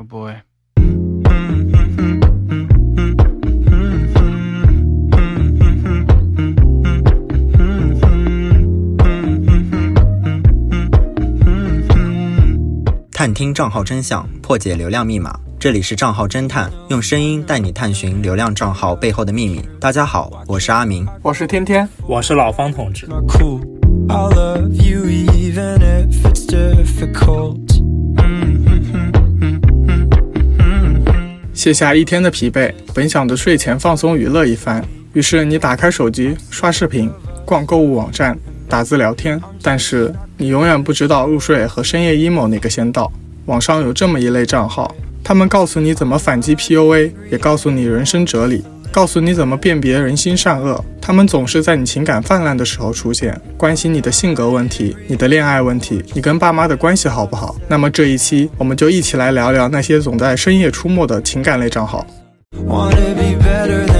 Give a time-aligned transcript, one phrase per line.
[0.00, 0.32] Oh boy.
[13.12, 15.38] 探听账号真相，破解流量密码。
[15.58, 19.60] 这里是账号侦探，用声音带你探寻流量账号背后的秘密。
[19.78, 21.06] 大家好，我是阿明。
[21.20, 23.06] 我是天天，我是老方同志。
[23.28, 23.60] cool.
[24.08, 27.69] I love you even if it's difficult.
[31.60, 34.82] 卸下一天的疲惫，本想着睡前放松娱乐一番，
[35.12, 37.10] 于是你打开手机刷视频、
[37.44, 38.34] 逛购物网站、
[38.66, 43.12] 打字聊天，但是你永远不知道入睡和深夜 emo 哪个先到。
[43.44, 50.84] 网上有这么一类账号，他们告诉你怎么反击 PUA，也告诉你人生哲理，告诉你怎么辨别人心善恶。
[51.00, 57.56] 他们总是在你情感泛滥的时候出现，关心你的性格问题、你的恋爱问题、你跟爸妈的关系好不好。
[57.68, 62.06] 那么这一期我们就一起来聊聊那些总在深夜出没的情感类账号。
[62.66, 63.99] Wanna be better than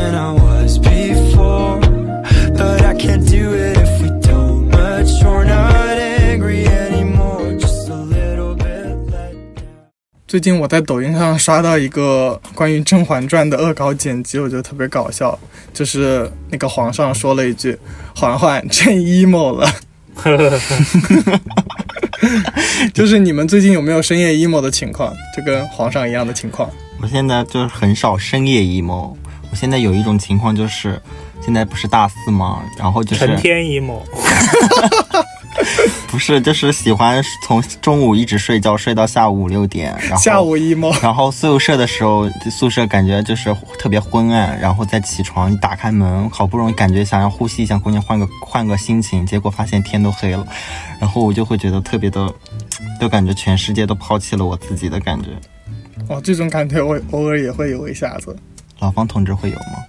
[10.30, 15.36] 最近我在抖音上刷到一个关于《甄嬛传》的恶搞剪辑，我觉得特别搞笑。
[15.74, 17.76] 就是那个皇上说了一句
[18.14, 19.68] ：“嬛嬛真 emo 了。
[22.94, 25.12] ”就是你们最近有没有深夜 emo 的情况？
[25.36, 26.70] 就跟皇上一样的情况？
[27.02, 29.16] 我现在就是很少深夜 emo。
[29.50, 31.02] 我现在有一种情况就是，
[31.44, 32.62] 现在不是大四吗？
[32.78, 34.00] 然后就是成天 emo，
[36.10, 50.46] 不是就是喜欢从中午一直睡觉睡到下午五六点，然后下午 emo， 然后宿舍的时候，宿舍感觉就是特别昏暗，然后再起床，一打开门，好不容易感觉想要呼吸一下空气，换个换个心情，结果发现天都黑了，
[51.00, 52.32] 然后我就会觉得特别的，
[53.00, 55.28] 就感觉全世界都抛弃了我自己的感觉。
[56.08, 58.36] 哦，这种感觉我偶尔也会有一下子。
[58.80, 59.84] 老方同志会有吗？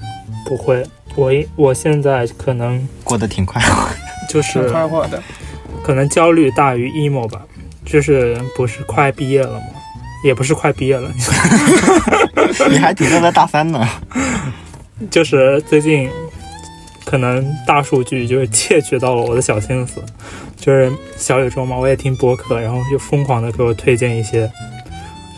[0.46, 0.86] 不会。
[1.16, 3.62] 我一我现在可能过得挺快
[4.30, 5.22] 就是快活的，
[5.84, 7.42] 可能焦虑大于 emo 吧，
[7.86, 9.66] 就是不是快毕业了吗？
[10.24, 11.12] 也不是快毕业了，
[12.70, 13.88] 你还停留在大三呢。
[15.10, 16.08] 就是最近
[17.04, 20.00] 可能大数据就是窃取到了我的小心思，
[20.56, 24.48] 就是小宇宙嘛，我也听播客，然后就疯狂的给我推荐一些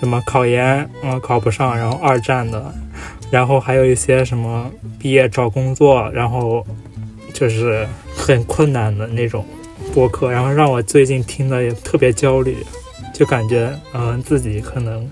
[0.01, 2.73] 什么考研嗯考不上，然后二战的，
[3.31, 6.65] 然后还有一些什么毕业找工作，然后
[7.33, 9.45] 就是很困难的那种
[9.93, 12.57] 播客，然后让我最近听的也特别焦虑，
[13.13, 15.07] 就感觉嗯、自己可能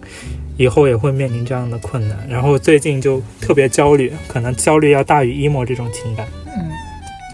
[0.58, 6.28] 以后也会面临这样的困难，然后最近就特别焦虑，可能焦虑要大于 emo 这种情感。
[6.47, 6.72] 嗯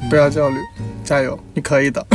[0.10, 0.58] 不要焦虑，
[1.04, 2.06] 加油，你可以的。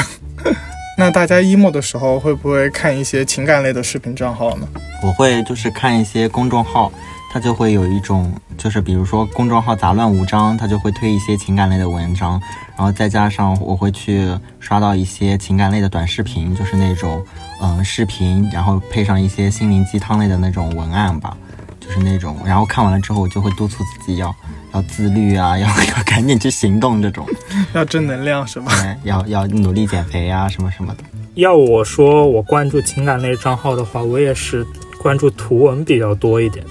[0.96, 4.68] 那大家 emo 的时候会不会看一些情感类的视频账号呢？
[5.02, 6.92] 我会就是看一些公众号，
[7.32, 12.38] 它就会有一种，就是比如说公众号杂乱无章，他就会推一些情感类的文章，
[12.76, 14.28] 然后再加上我会去
[14.60, 17.24] 刷到一些情感类的短视频，就是那种
[17.62, 21.34] 嗯、呃视频，然后配上一些心灵鸡汤类的那种文案吧，
[21.80, 24.34] 就是那种，然后看完了之后，我就会督促自己要
[24.74, 27.26] 要自律啊，要要赶紧去行动这种，
[27.72, 28.70] 要正能量是吧？
[28.82, 31.04] 对，要要努力减肥啊什么什么的。
[31.36, 34.66] 要我说，我关注情感类账号的话，我也是
[35.00, 36.62] 关注图文比较多一点。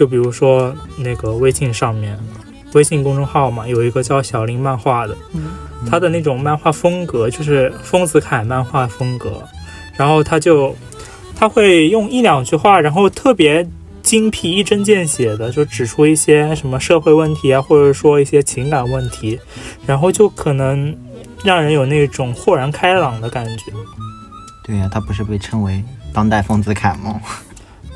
[0.00, 2.18] 就比如说那个微信上面，
[2.72, 5.14] 微信公众号嘛，有一个叫小林漫画的，
[5.86, 9.42] 他的那种漫画风格就是丰子恺漫画风格，
[9.98, 10.74] 然后他就
[11.36, 13.68] 他会用一两句话，然后特别
[14.00, 19.38] 精辟、一针见血的就指出一些什么社会问题啊，或者说一些情感问题，
[19.84, 20.96] 然后就可能
[21.44, 23.64] 让人有那种豁然开朗的感觉。
[24.64, 25.84] 对呀、他不是被称为
[26.14, 27.20] 当代丰子恺吗？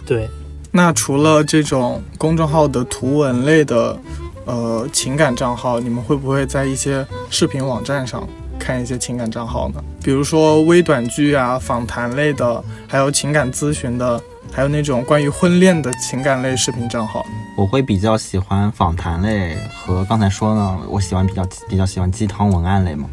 [0.04, 0.28] 对，
[0.76, 3.96] 那除了这种公众号的图文类的
[4.44, 9.80] 呃情感账号，你们会不会在一些视频网站上看一些情感账号呢？
[10.02, 14.20] 比如说微短剧啊、访谈类的，还有情感咨询的，
[14.50, 17.24] 还有那种关于婚恋的情感类视频账号。
[17.56, 23.08] 我会比较喜欢访谈类和刚才说呢，我喜欢比较比较喜欢鸡汤文案类嘛。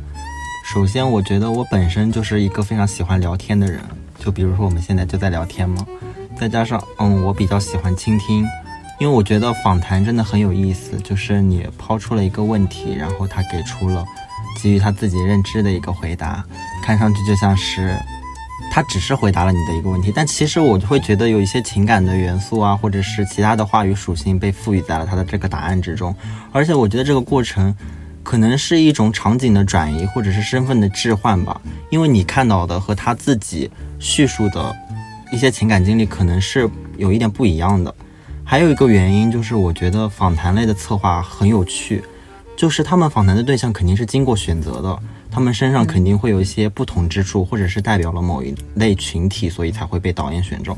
[0.74, 3.80] 首先，我觉得我本身就是一个非常喜欢聊天的人，
[4.18, 5.86] 就比如说我们现在就在聊天嘛，
[6.42, 8.44] 再加上嗯，我比较喜欢倾听，
[9.00, 14.04] 因为我觉得访谈真的很有意思，就是你抛出了一个问题，然后他给出了
[14.60, 16.44] 基于他自己认知的一个回答，
[16.82, 17.96] 看上去就像是
[18.72, 26.16] 他只是回答了你的一个问题，但其实我就会觉得有一些情感的元素啊，或者是其他的话语属性被赋予在了他的这个答案之中，
[26.52, 27.72] 而且我觉得这个过程
[28.24, 31.62] 可能是一种场景的转移，或者是身份的置换吧，
[31.92, 34.76] 因为你看到的和他自己叙述的
[35.32, 37.94] 一些情感经历可能是有一点不一样的。
[38.44, 42.04] 还有一个原因就是，我觉得访谈类的策划很有趣，
[42.58, 45.00] 就是他们访谈的对象肯定是经过选择的，
[45.32, 50.78] 他们身上肯定会有一些不同之处，或者是代表了某一类群体，所以才会被导演选中。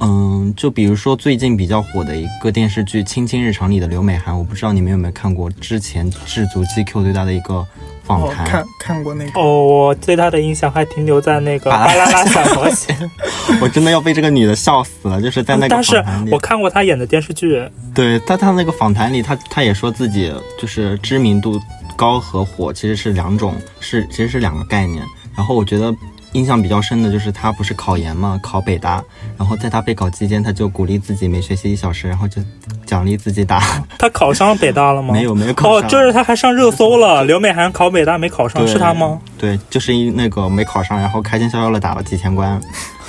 [0.00, 7.66] 嗯，就比如说最近比较火的一个电视剧《亲亲日常》里的刘美含，我不知道你们有没有看过之前制足 GQ 对她的一个
[8.02, 8.46] 访谈。
[8.46, 12.96] 哦看看过那个，哦，我对她的印象还停留在那个巴巴啦啦小魔仙，
[13.60, 17.62] 我真的要被这个女的笑死了，就是在那个但是访谈里我，看过她演的电视剧，
[17.94, 21.60] 对在她那个访谈里，她她也说自己就是知名度
[21.94, 25.04] 高和火其实是两种，是其实是两个概念。
[25.36, 25.94] 然后我觉得
[26.32, 29.02] 印象比较深的就是他不是考研嘛，考北大，
[29.36, 32.40] 然后在他备考期间，他就鼓励自己每学习一小时，然后就
[32.86, 33.60] 奖励自己打，
[33.98, 35.12] 他考上北大了吗？
[35.12, 37.24] 没有没有考哦上，，就是他还上热搜了。
[37.24, 39.20] 刘美含考北大没考上，是他吗？
[39.38, 42.60] 对，就是因那个没考上，然后开心消消的打了几千关。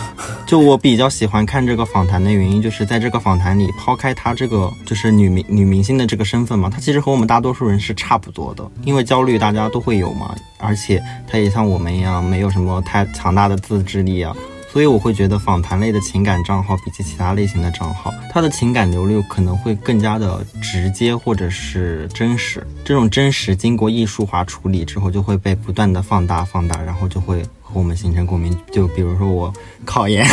[0.46, 14.36] 就我比较喜欢看这个访谈的原因，就是在这个访谈里，抛开她这个就是女明女明星的这个身份嘛，她其实和我们大多数人是差不多的，因为焦虑大家都会有嘛，而且她也像我们一样没有什么太强大的自制力啊。
[14.72, 22.66] 所以我会觉得访谈类的情感账号比起其他类型的账号，它的情感流露可能会更加的直接或者是真实。
[22.86, 28.58] 这种真实经过艺术化处理之后，就会被不断的放大放大，然后就会和我们形成共鸣。
[28.72, 29.54] 就比如说我
[29.84, 30.26] 考研、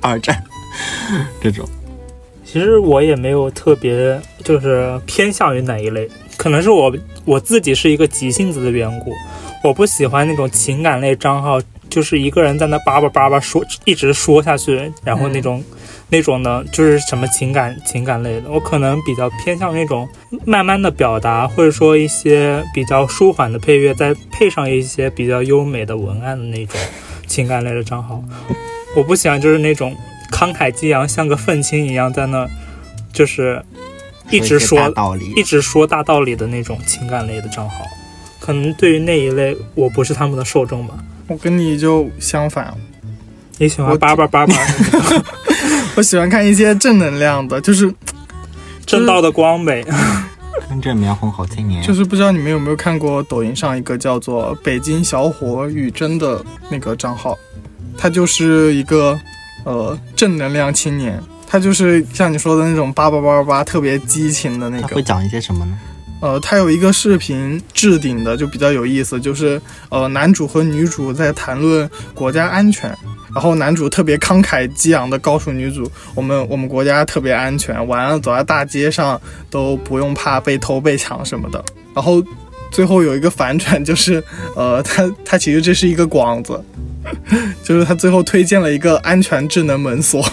[0.00, 0.42] 二战
[1.38, 1.68] 这种，
[2.46, 6.90] 其实我也没有特别就是偏向于哪一类，可能是我
[7.26, 9.12] 我自己是一个急性子的缘故，
[9.62, 11.60] 我不喜欢那种情感类账号，
[11.92, 15.62] 就是一个人在那叭叭叭叭说，一直说下去，然后那种、
[16.08, 20.08] 那种呢，就是什么情感情感类的，我可能比较偏向那种
[20.46, 26.80] 慢慢的表达，或者说一些比较舒缓的配乐，再配上一些比较优美的文案的那种
[27.26, 28.24] 情感类的账号。
[28.96, 29.94] 我不喜欢就是那种
[30.30, 32.48] 慷慨激昂，像个愤青一样在那，
[33.12, 33.62] 就是
[34.30, 35.42] 一直些说大道理一。
[35.42, 37.84] 直说大道理的那种情感类的账号。
[38.40, 40.94] 可能对于那一类，我不是他们的受众吧。
[41.32, 42.72] 我跟你就相反，
[43.56, 44.54] 你喜欢我叭叭叭叭，
[45.96, 47.92] 我喜欢看一些正能量的，就是
[48.84, 49.82] 正道的光呗。
[50.68, 57.36] 真正苗红好青年，就是不知道你们有没有看过抖音上一个叫做“北京小伙雨真”的那个账号，
[57.96, 59.18] 他就是一个
[59.64, 65.02] 呃正能量青年，他就是像你说的那种叭叭叭叭叭特别激情的那个他会。
[65.02, 65.78] 讲一些什么呢？
[66.22, 72.96] 呃，他有一个视频置顶的就比较有意思，就是呃男主和女主在谈论国家安全，
[73.34, 79.20] 然后男主特别慷慨激昂的告诉女主，我们我们国家特别安全，晚上走在大街上
[79.50, 81.62] 都不用怕被偷被抢什么的。
[81.92, 82.22] 然后
[82.70, 84.22] 最后有一个反转，就是
[84.54, 86.64] 呃他他其实这是一个广子，
[87.64, 90.24] 就是他最后推荐了一个安全智能门锁。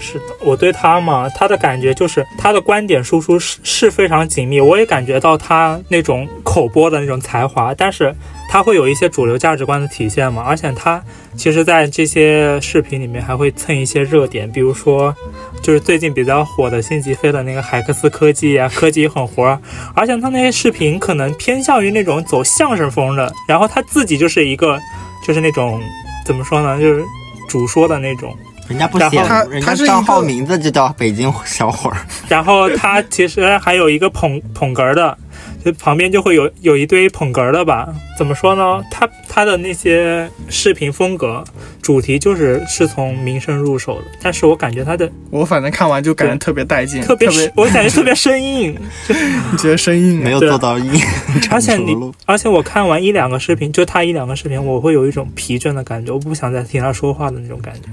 [0.00, 8.14] 是的，我对他嘛，他的感觉就是他的观点输出是是非常紧密，我也感觉到他那种口播的那种才华，但是
[8.48, 11.02] 他会有一些主流价值观的体现嘛，而且他
[11.36, 15.14] 其实在这些视频里面还会蹭一些热点，比如说
[15.62, 19.60] 就是最近比较火的辛吉飞的那个海克斯科技啊，科技狠活，
[19.94, 24.78] 而且他那些视频可能偏向于那种走相声风的，然后他自己就是一个
[25.26, 25.78] 就是那种
[26.24, 27.04] 怎么说呢，就是
[27.48, 28.34] 主说的那种。
[28.70, 31.96] 人家不写他，人他账号名字就叫北京小伙儿。
[32.28, 35.18] 然后他其实还有一个捧捧哏的，
[35.64, 37.88] 就旁边就会有有一堆捧哏的吧？
[38.16, 38.80] 怎么说呢？
[38.88, 41.42] 他他的那些视频风格
[41.82, 48.72] 主题就是是从民生入手的，但是我感觉他的我反正看完就感觉特别带劲，特别特别我感觉特别生硬，
[49.50, 51.00] 你觉得生硬啊没有做到硬
[51.50, 51.96] 而且你。
[52.24, 57.88] 而且我看完一两个视频，就他一两个视频，我会有一种疲倦的感觉，我不想再听他说话的那种感觉。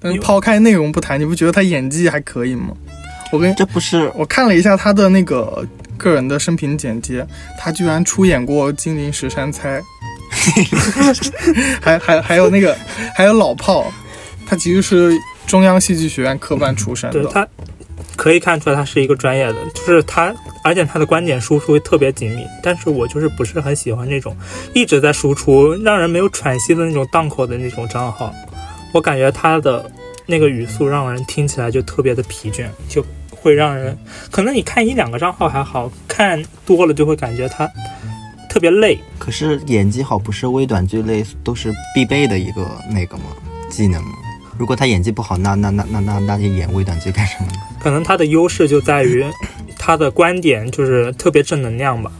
[0.00, 2.68] 但是抛开内容不谈，你不觉得他演技还可以吗？
[3.32, 5.66] 我跟这不是我看了一下他的那个
[5.98, 7.26] 个人的生平简介，
[7.58, 9.80] 他居然出演过《金陵十三钗》，
[11.82, 12.76] 还还还有那个
[13.16, 13.92] 还有老炮，
[14.46, 15.12] 他其实是
[15.46, 17.22] 中央戏剧学院科班出身的。
[17.22, 17.46] 对他
[18.14, 22.46] 可以看出来他是一个专业的，就是他，而且他的观点输出特别紧密。
[22.62, 24.36] 但是我就是不是很喜欢那种
[24.72, 28.32] 一直在输出，让人没有喘息的那种档口的那种账号。
[28.96, 29.90] 我感觉他的
[30.24, 33.94] 那个语速让人听起来就特别的疲倦，就会让人
[34.30, 37.70] 可能你看一两个账号还好看多了就会感觉他
[38.48, 38.98] 特别累。
[39.18, 43.24] 可是演技好不是微短剧类都是必备的一个那个吗？
[43.68, 44.12] 技能吗？
[44.56, 47.58] 如果他演技不好，那那那那那那就演微短剧干什么呢？
[47.78, 49.22] 可能他的优势就在于
[49.78, 52.10] 他的观点就是特别正能量吧。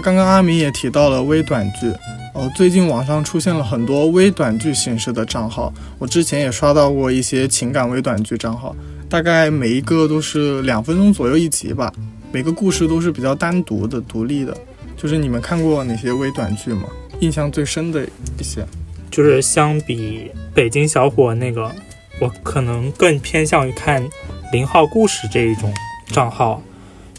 [0.00, 1.92] 刚刚阿明也提到了微短剧，
[2.34, 8.74] 呃，最近网上出现了很多微短剧形式的账号，我之前也刷到过一些情感微短剧账号，
[9.08, 11.92] 大概每一个都是两分钟左右一集吧，
[12.30, 14.56] 每个故事都是比较单独的、独立的。
[14.96, 16.84] 就是你们看过哪些微短剧吗？
[17.20, 18.04] 印象最深的
[18.38, 18.64] 一些？
[19.10, 21.70] 就是相比北京小伙那个，
[22.20, 24.06] 我可能更偏向于看
[24.52, 25.72] 零号故事这一种
[26.08, 26.62] 账号，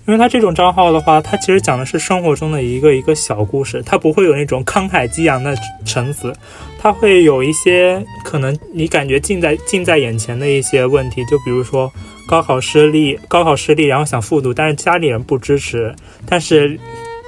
[0.09, 6.33] 因为他这种账号的话，他其实讲的是生活中的一个一个小故事，他不会有那种慷慨激昂的陈词，
[6.79, 11.93] 他会有一些可能你感觉近在近在眼前的一些问题，就比如说
[12.27, 15.93] 高考失利，高考失利，然后想复读，但是家里人不支持，
[16.25, 16.75] 但是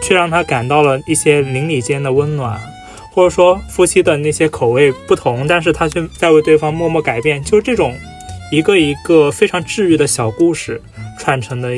[0.02, 2.60] 却让他感到了一些邻里间的温暖。
[3.14, 7.96] 或者说夫妻的那些口味不同，但是他却在为对方默默改变，就是这种
[8.52, 10.82] 一个一个非常治愈的小故事
[11.20, 11.76] 串成的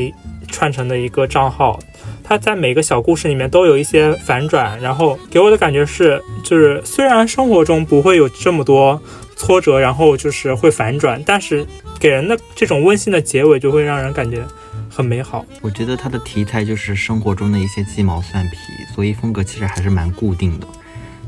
[0.54, 1.78] 串成的一个账号。
[2.24, 9.02] 它在每个小故事里面都有一些反转，然后给我的感觉是，就是虽然生活中不会有这么多
[9.36, 11.66] 挫折，然后就是会反转，但是
[12.00, 14.42] 给人的这种温馨的结尾就会让人感觉
[14.90, 15.46] 很美好。
[15.62, 18.58] 我觉得它的题材就是生活中的一些鸡毛蒜皮，
[18.96, 20.68] 所以风格其实还是蛮固定的。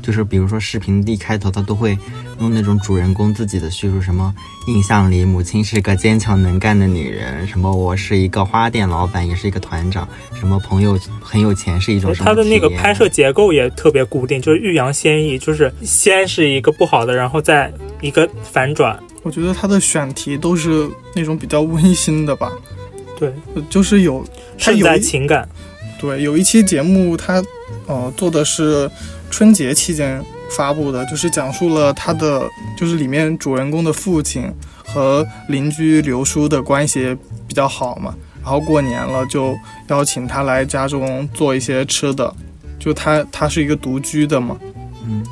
[0.06, 1.98] 就是比如说视频一开头，他都会
[2.38, 4.32] 用那种主人公自己的叙述，什么
[4.68, 10.08] 印象里母亲是个坚强能干的女人，什么我是一个花店老板，也是一个团长，
[10.38, 18.96] 什么朋友很有钱是一种什么他的那个拍摄结构也特别固定，就是欲扬先抑，就是先是一个不好的，然后再一个反转。
[19.24, 22.52] 我觉得他的选题都是那种比较温馨的吧，
[23.18, 24.24] 对，呃就是有
[24.56, 25.48] 他胜在有情感。
[25.98, 27.42] 对有一期节目他
[27.86, 28.88] 呃做的是
[29.30, 34.50] 春节期间发布的，就是讲述了他的就是里面主人公的父亲
[34.84, 37.16] 和邻居刘叔的关系
[37.46, 39.56] 比较好嘛，然后过年了就
[39.88, 42.32] 邀请他来家中做一些吃的，
[42.78, 44.56] 就他他是一个独居的嘛，
[45.06, 45.22] 嗯，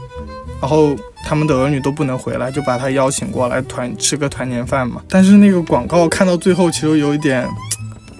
[0.60, 5.00] 然后他们的儿女都不能回来，就把他邀请过来团吃个团年饭嘛。
[5.08, 7.48] 但是那个广告看到最后，其实有一点，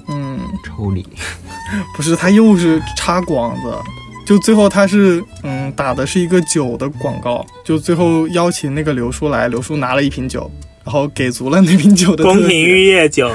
[0.08, 1.06] 嗯，抽离。
[1.96, 3.76] 不是，他又是插广子，
[4.24, 10.50] 就最后他是嗯打的是一个酒的广告，就最后邀请那个刘叔来，刘叔拿了一瓶酒，
[10.82, 13.30] 然后给足了那瓶酒的 宫廷特写玉液酒，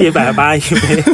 [0.00, 1.04] 一百八一杯。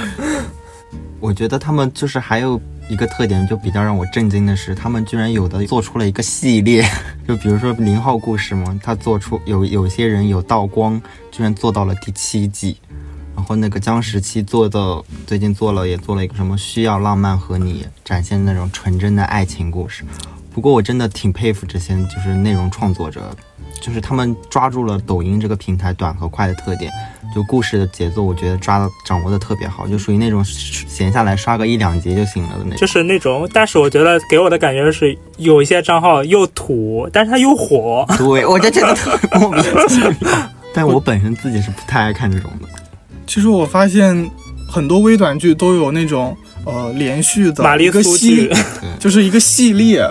[1.18, 6.84] 我觉得他们就是还有一个特点，就比较让我震惊的是，他们居然有的做出了一个系列，
[7.26, 11.00] 就比如说零号故事嘛，他做出有有些人有道光，
[11.32, 12.76] 居然做到了第七季。
[13.36, 20.04] 然后那个江十七做的，最近做了也做了一个什么需要浪漫和你展现那种纯真的爱情故事。
[20.52, 23.36] 不过我真的挺佩服这些就是内容创作者，
[23.80, 26.92] 就是他们抓住了抖音这个平台短和快的特点，
[27.34, 32.76] 就故事的节奏，我觉得抓的掌握的特别好，就属于那种闲下来刷个一两集就行了的那种。
[32.76, 38.06] 就是那种，但是我觉得给我的感觉是，有一些账号又土，但是它又火。
[38.16, 40.38] 对，我就觉得特别莫名其妙。
[40.72, 42.68] 但我本身自己是不太爱看这种的。
[43.26, 44.30] 其实我发现
[44.68, 48.50] 很多微短剧都有那种呃连续的玛丽一个苏系，
[48.98, 50.08] 就是一个系列，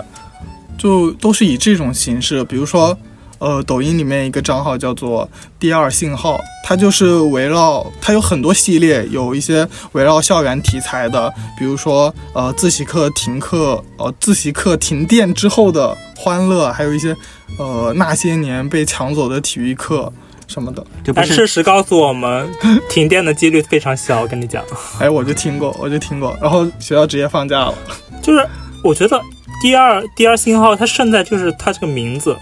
[0.76, 2.96] 就都是以这种形式，比如说。
[3.40, 5.28] 呃，抖音里面一个账号叫做
[5.58, 17.14] “第二信号”，它就是围绕它有很多系列，有一些围绕校园题材的，比如说呃自习课停课，呃自习课停电之后的欢乐，还有一些
[17.58, 20.10] 呃那些年被抢走的体育课
[20.54, 20.86] 什么的。
[21.12, 22.48] 但事实告诉我们，
[22.88, 24.20] 停电的几率非常小。
[24.20, 24.62] 我跟你讲，
[25.00, 27.74] 哎，我就听过， 我就听过，然后学校直接放假了。
[28.22, 28.46] 就是
[28.82, 29.20] 我觉得
[29.60, 32.36] 第二第二信号它胜在就是它这个名字，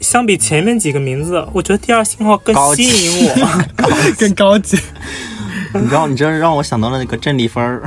[0.00, 3.64] 相比前面几个名字，我觉得第二信号更吸引我。
[4.18, 4.78] 更 高级。
[5.72, 7.82] 你知道，你这让我想到了那个郑丽芬儿，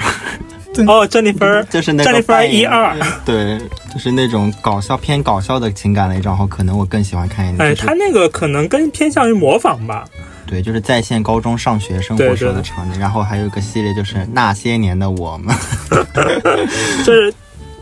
[0.88, 2.95] 哦，郑丽芬儿，就是那个郑丽芬儿扮演一二，
[3.25, 3.57] 对，
[3.93, 7.62] 就是那种搞笑偏搞笑的情感类账号，可能我更喜欢看一点。
[7.62, 10.05] 哎，就是他那个可能更偏向于模仿吧。
[10.45, 13.00] 对，就是在线高中上学生活时候的场景。
[13.00, 15.55] 然后还有一个系列就是那些年的我们，
[17.05, 17.31] 就是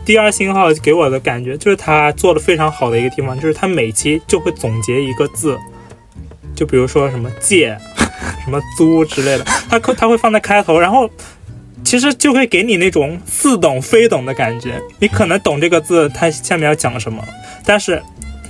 [0.04, 5.58] 第二信号给我的感觉，就是他做的非常好的一个地方，就是他每期就会总结一个字，
[6.54, 7.74] 就比如说什么借、
[8.44, 11.08] 什么租之类的，他可他会放在开头，然后
[11.88, 14.78] 其实就会给你那种似懂非懂的感觉。
[14.98, 17.24] 你可能懂这个字，它下面要讲什么，
[17.64, 18.02] 但是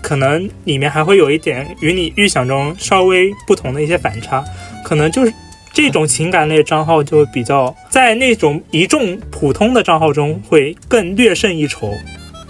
[0.03, 4.45] 可能里面还会有一点与你预想中稍微不同的一些反差，
[4.85, 5.33] 可能就是。
[5.71, 11.95] 这种情感类账号就比较在那种一众普通的账号中会更略胜一筹。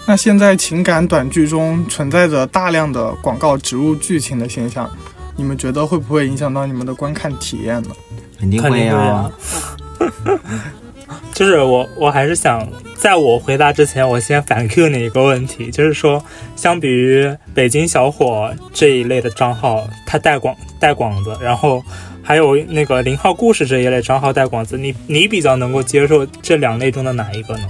[0.07, 4.89] 那现在情感短剧中存在着大量的广告植入剧情的现象，
[5.35, 7.89] 你们觉得会不会影响到你们的观看体验呢？
[8.39, 9.31] 肯定会会啊啊。
[11.33, 16.23] 就是我我还是想在我回答之前，我先反 Q 你一个问题，就是说，
[16.55, 21.83] 相比于北京小伙这一类的账号，他带广带广子，然后
[22.21, 27.63] 还有那个零号故事这一类账号带广子，你你比较能够接受这两类中的哪一个呢？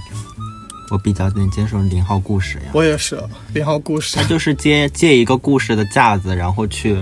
[0.90, 3.16] 我比较能接受零号故事呀，我也是
[3.54, 6.96] 零号故事他，就是借借一个故事的架子，然后去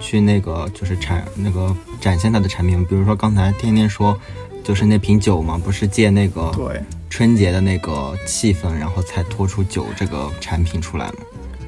[0.00, 2.82] 去那个就是产那个展现它的产品。
[2.86, 4.18] 比如说刚才天天说，
[4.64, 11.14] 就是那瓶酒嘛，不是借那个对，春节的那个气氛，然后才拖出酒这个产品出来嘛。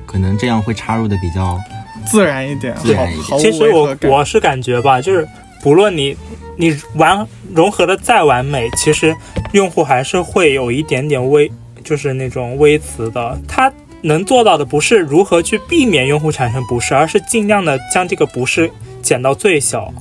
[0.07, 1.61] 可能这样会插入的比较
[2.07, 3.97] 自然一点，自然一点毫毫无其实我。
[4.05, 5.29] 我是感觉吧，就是
[5.63, 6.17] 不论你
[6.57, 9.15] 你完融合的再完美，其实
[9.53, 11.53] 用户还是会有一点点微，
[11.85, 13.39] 就是那种微词的。
[13.47, 13.71] 他
[14.03, 18.71] 能做到的不是如何去避免用户产生不适，而是尽量的将这个不适
[19.03, 19.93] 减到最小。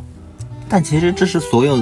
[0.70, 1.78] 但其实这是所有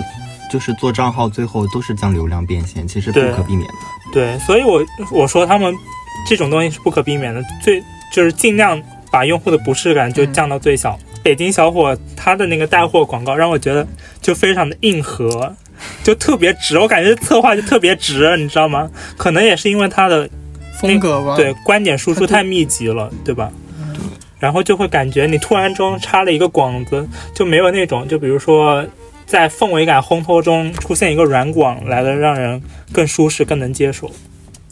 [0.52, 3.76] 就是做账号最后都是将流量变现，其实不可避免的。
[4.12, 5.74] 对，所以我我说他们
[6.28, 7.82] 这种东西是不可避免的，最
[8.14, 8.82] 就是尽量
[9.12, 10.98] 把用户的不适感就降到最小。
[11.24, 13.88] 北京小伙他的那个带货广告让我觉得
[14.22, 15.56] 就非常的硬核，
[16.04, 18.90] 就特别直，我感觉策划就特别直，你知道吗？
[19.18, 20.30] 可能也是因为他的
[20.80, 23.50] 风格吧，对观点输出太密集了，对吧？
[24.38, 28.86] 然后就会感觉你突然中插了一个广子，就没有那种，就比如说
[29.26, 32.62] 在氛围感烘托中出现一个软广，来的让人
[32.92, 34.10] 更舒适、更能接受。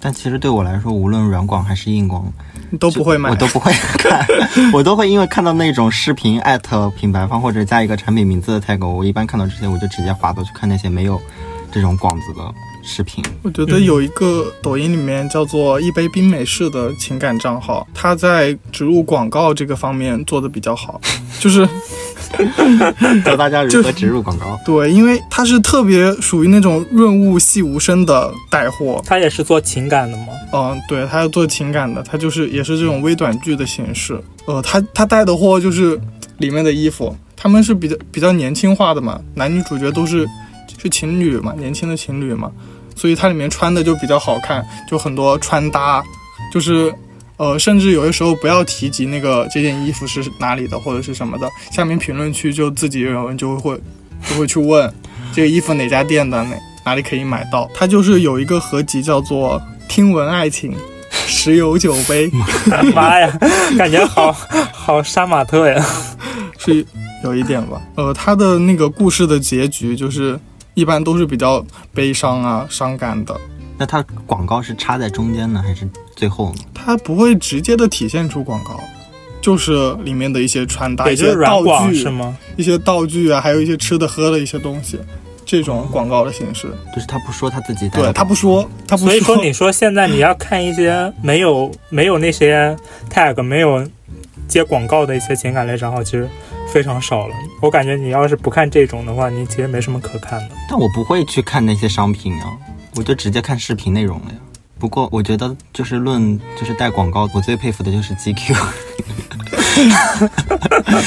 [0.03, 2.25] 但其实对我来说，无论软广还是硬广，
[2.71, 3.35] 你都不会买我。
[3.35, 4.25] 都不会看，
[4.73, 11.21] 我都会因为看到那种视频艾特品牌方或者加一个产品名字的 tag，我一般看到这些我就直接划过去看那些没有
[11.71, 12.41] 这种广子的
[12.83, 13.23] 视频。
[13.43, 20.99] 我觉得有一个抖音里面叫做“一杯冰美式”的情感账号，他在植入广告这个方面做的比较好，
[21.39, 21.67] 就是
[23.23, 24.59] 教大家如何植入广告。
[24.65, 34.19] 对，因为它是特别属于那种润物细无声的带货，他也是做情感的吗，嗯，对，他要做情感的，他就是也是这种微短剧的形式。
[34.45, 35.99] 呃，他他带的货就是
[36.37, 40.27] 里面的衣服，他们是比较比较年轻化的嘛，男女主角都是
[40.81, 42.51] 是情侣嘛，年轻的情侣嘛，
[43.01, 46.03] 所以它里面穿的就比较好看，就很多穿搭，
[46.53, 46.93] 就是
[47.37, 53.75] 呃，甚至有的时候不要提及那个这件衣服是哪里的或者是什么的，下面评论区就自己有人就会
[54.29, 54.93] 就会去问
[55.33, 57.67] 这个衣服哪家店的，哪哪里可以买到。
[57.73, 59.59] 它就是有一个合集叫做
[59.89, 60.71] 《听闻爱情》。
[61.27, 62.29] 十有九杯
[62.93, 63.37] 妈呀，
[63.77, 64.31] 感觉好
[64.71, 65.85] 好杀马特呀！
[66.57, 66.85] 是
[67.23, 70.39] 有一点吧，呃，它的那个故事的结局就是
[70.73, 73.35] 一般都是比较悲伤啊、伤感的，
[73.77, 76.59] 那它广告是插在中间呢，还是最后呢？
[76.73, 78.79] 它不会直接的体现出广告，
[79.41, 82.37] 就是里面的一些穿搭、一些道具是吗？
[82.55, 84.99] 一些道具啊，还有一些吃的喝的一些东西，
[85.45, 86.67] 这种广告的形式。
[86.93, 92.75] 就是他不说他自己带的对他不说，他不所以说，你说现在你要看一些没有没有那些
[93.09, 93.85] tag 没有
[94.47, 96.29] 接广告的一些情感类账号，其实
[96.71, 97.35] 非常少了。
[97.61, 100.55] 我感觉你要是不看这种的话，你其实没什么可看的。
[100.69, 102.57] 但我不会去看那些商品啊，
[102.95, 104.37] 我就直接看视频内容了呀。
[104.79, 108.55] 不过我觉得就是论就是带广告，我最佩服的就是 GQ，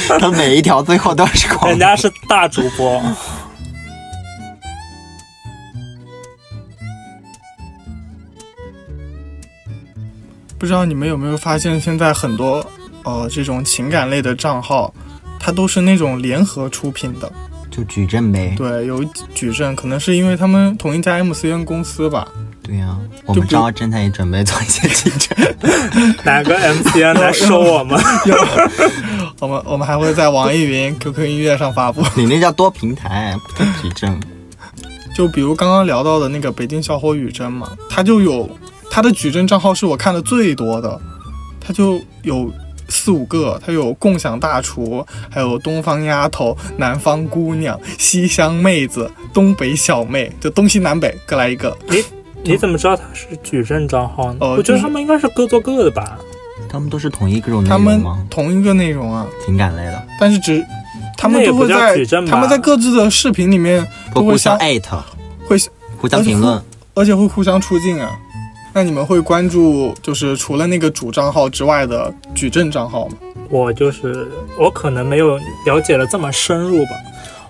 [0.17, 1.67] 他每一条最后都是广告。
[1.67, 3.01] 人家是大主播，
[10.57, 12.65] 不知道你们有没有发现，现在很多
[13.03, 14.93] 呃这种情感类的账号，
[15.45, 17.31] 它都是那种联合出品的。
[17.69, 18.55] 就矩阵呗。
[18.57, 19.05] 对，有
[19.35, 22.27] 矩阵，可能是因为他们同一家 MCN 公司吧。
[22.63, 25.55] 对呀、我们账号侦探也准备做一些矩阵。
[26.25, 28.01] 哪个 MCN 来收我们？
[28.25, 28.35] 有，
[29.39, 32.01] 我们我们还会在网易云、QQ 音乐上发布。
[32.17, 34.19] 你那叫多平台，不叫矩阵。
[35.15, 38.49] 就比如刚刚聊到的那个北京小伙雨珍嘛，他就有
[38.89, 40.99] 他的矩阵账号是我看的最多的，
[41.61, 42.51] 他就有
[42.89, 51.75] 四五个，他有共享大厨，还有东方丫头、南方姑娘、西乡妹子、东北小妹，就东西南北各来一个。
[51.89, 52.03] 你
[52.43, 54.39] 你怎么知道他是矩阵账号呢？
[54.41, 56.17] 我觉得他们应该是各做各的吧。
[56.69, 58.25] 他们都是同一个种内他们容吗？
[58.29, 60.65] 同一个内容啊，情感类的，但是只
[61.17, 65.01] 他们那也不叫都会在矩阵吧他们在各自的视频里面都会会互相相艾特，
[65.47, 65.57] 会
[65.97, 66.61] 互相评论。
[66.93, 68.17] 而且会互相出镜啊。
[68.77, 73.15] 那你们会关注就是除了那个主账号之外的矩阵账号吗？
[73.49, 76.91] 我就是我可能没有了解的这么深入吧。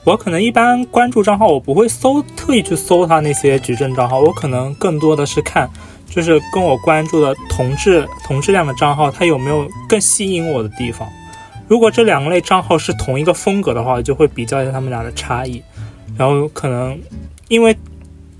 [0.03, 5.67] 我可能一般关注账号，我不会搜特意去搜他那些矩阵账号，我可能更多的是看，
[6.07, 11.09] 就是跟我关注的同质同质量的账号，它有没有更吸引我的地方。
[11.67, 15.59] 如果这两类账号是同一个风格的话，就会比较一下他们俩的差异，
[16.15, 16.95] 然后可能
[17.47, 17.75] 因为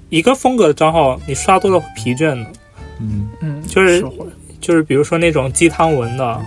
[0.10, 2.46] 一个风格的账号，你刷多了会疲倦的。
[3.00, 4.26] 嗯，嗯，就是会
[4.62, 6.42] 就是比如说那种鸡汤文的，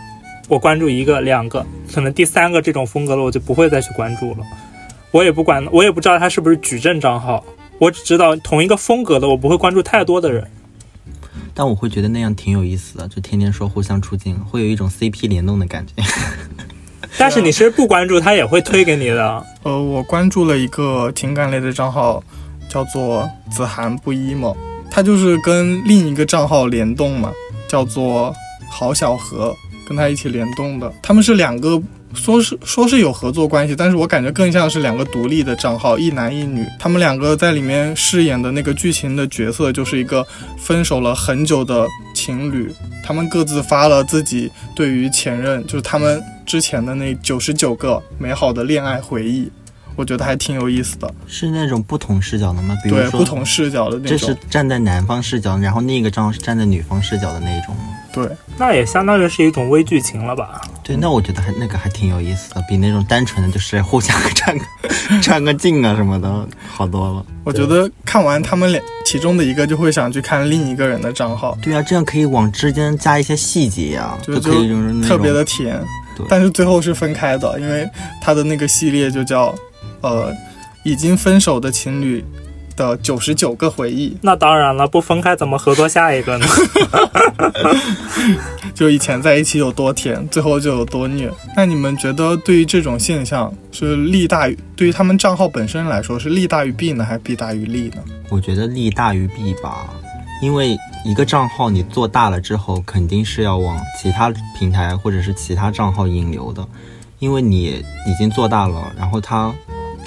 [0.49, 4.39] 我关注一个、两个，可能第三个这种风格的我就不会再去关注了。
[5.11, 7.45] 我也不管，我也不知道他是不是矩阵账号，
[7.79, 10.47] 我只知道同一个风格的，我不会关注太多的人。
[11.55, 15.93] 但我会觉得那样挺有意思的，就天天说互相出镜，会有一种 CP 联动的感觉。
[17.17, 19.47] 但是你是不关注，他也会推给你的。
[19.63, 22.23] 呃，我关注了一个情感类的账号，
[22.69, 24.55] 叫做子涵不 emo，
[24.91, 27.33] 他就是跟另一个账号联动嘛，
[27.69, 28.35] 叫做
[28.69, 29.55] 郝小河，
[29.87, 30.93] 跟他一起联动的。
[31.03, 31.81] 他们是两个，
[32.15, 36.67] 说是说是有合作关系，但是我感觉更像是两个独立的账号，一男一女。
[36.79, 40.27] 他们两个在里面饰演的那个剧情的角色，就是一个
[40.59, 42.73] 分手了很久的情侣，
[43.05, 49.51] 他们各自发了自己对于前任，就是他们之前的那九十九个美好的恋爱回忆，
[49.99, 51.13] 我觉得还挺有意思的。
[51.27, 52.77] 是那种不同视角的吗？
[52.85, 54.35] 比如对，说不同视角的那这是。
[54.49, 57.83] 站在男方视角，然后另一个账号是站在女方视角的那种吗？
[58.13, 60.61] 对，那也相当于是一种微剧情了吧？
[60.85, 64.65] 对，那我觉得还那个还挺有意思的，比那种单纯的就是互相站个
[65.21, 67.27] 站个镜啊什么的好多了。
[67.45, 75.79] 我觉得看完他们俩其中的一个，就会想去看另一个人的账号，对啊，这样可以往之间加一些细节呀、就就可以就是那种特别的甜
[76.17, 76.25] 对。
[76.31, 77.89] 但是最后是分开的，因为
[78.23, 79.55] 他的那个系列就叫
[80.01, 80.33] 呃
[80.85, 82.25] 已经分手的情侣
[82.77, 86.47] 的九十九个回忆，那当然了，不分开怎么合作下一个呢？
[88.75, 91.29] 就以前在一起有多甜，最后就有多虐。
[91.57, 97.97] 那你们觉得对于这种现象是利大于对于他们账号本身来说是利大于弊呢，还是弊大于利呢？
[98.29, 99.89] 我觉得利大于弊吧，
[100.41, 106.65] 因为一个账号你做大了之后，肯定是要往其他平台或者是其他账号引流的，
[107.19, 109.53] 因为你已经做大了，然后它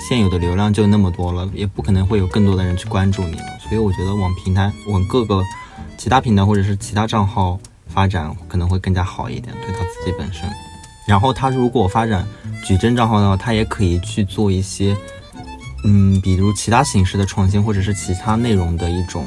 [0.08, 5.42] 现有的流量就那么多了，也不可能会有更多的人去关注你了，所以我觉得往平台往各个
[5.98, 10.50] 其他平台或者是其他账号发展可能会更加好一点，对他自己本身。
[11.08, 12.28] 然后他如果发展
[12.66, 14.96] 矩阵账号的话，他也可以去做一些。
[15.84, 19.26] 嗯，比如其他形式的创新，或者是其他内容的一种，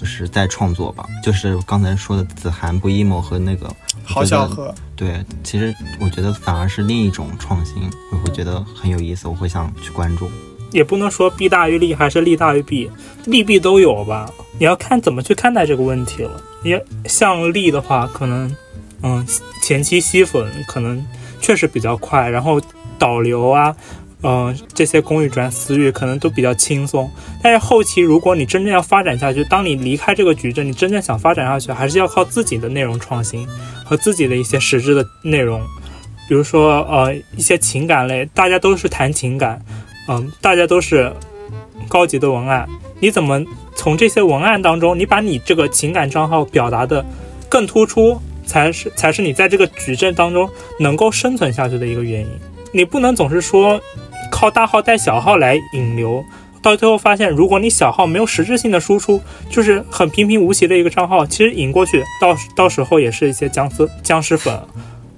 [0.00, 1.04] 就是在创作吧。
[1.22, 3.70] 就是刚才说的子涵不 emo 和那个
[4.02, 10.30] 好小河，对，其实我觉得反而是另一种创新，我会觉得很有意思，我会想去关注。
[10.70, 12.88] 也不能说弊大于利还是利大于弊，
[13.24, 14.30] 利弊都有吧。
[14.60, 16.40] 你要看怎么去看待这个问题了。
[16.62, 18.56] 你像利的话，可能
[19.02, 19.26] 嗯
[19.60, 21.04] 前期吸粉可能
[21.40, 22.60] 确实比较快，然后
[22.96, 23.74] 导流啊，
[24.22, 27.10] 嗯、这些公域转私域可能都比较轻松。
[27.42, 33.46] 但是后期如果你真正要发展下去，当你离开这个矩阵，你真正想发展下去，还是要靠自己的内容创新
[33.84, 35.60] 和自己的一些实质的内容。
[36.28, 39.60] 比如说，呃，一些情感类，大家都是谈情感，
[40.08, 41.12] 嗯，大家都是
[41.88, 42.66] 高级的文案，
[43.00, 47.04] 你怎么从这些文案当中，你把你这个情感账号表达的
[47.50, 52.28] 更突出，才是才是你在这个矩阵当中能够生存下去的一个原因。
[52.72, 53.78] 你不能总是说
[54.32, 56.24] 靠大号带小号来引流，
[56.62, 64.58] 到最后发现，如果你小号没有实质性的输出，就是很平平无奇的一个账号，其实引过去，到到时候也是一些僵尸僵尸粉，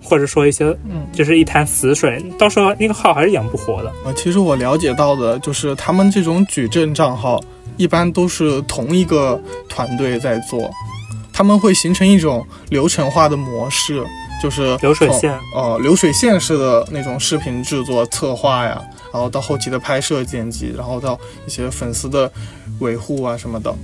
[0.02, 3.92] 或者说一些嗯，就是一潭死水，到时候那个号还是养不活的。
[4.04, 7.40] 呃，其实我了解到的就是他们这种矩阵账号，
[7.76, 10.68] 一般都是同一个团队在做，
[11.32, 14.04] 他们会形成一种流程化的模式，
[14.44, 18.78] 就是流水线呃流水线式的那种视频制作策划呀，
[19.10, 22.30] 然后到后期的拍摄剪辑，然后到一些粉丝的
[22.80, 23.74] 维护啊什么的。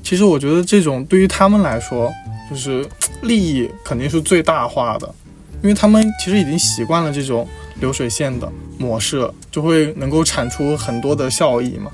[0.00, 2.08] 其实我觉得这种对于他们来说，
[2.48, 2.86] 就是
[3.22, 5.12] 利益肯定是最大化的，
[5.60, 7.44] 因为他们其实已经习惯了这种
[7.80, 11.90] 流水线的模式，就会能够产出很多的效益嘛。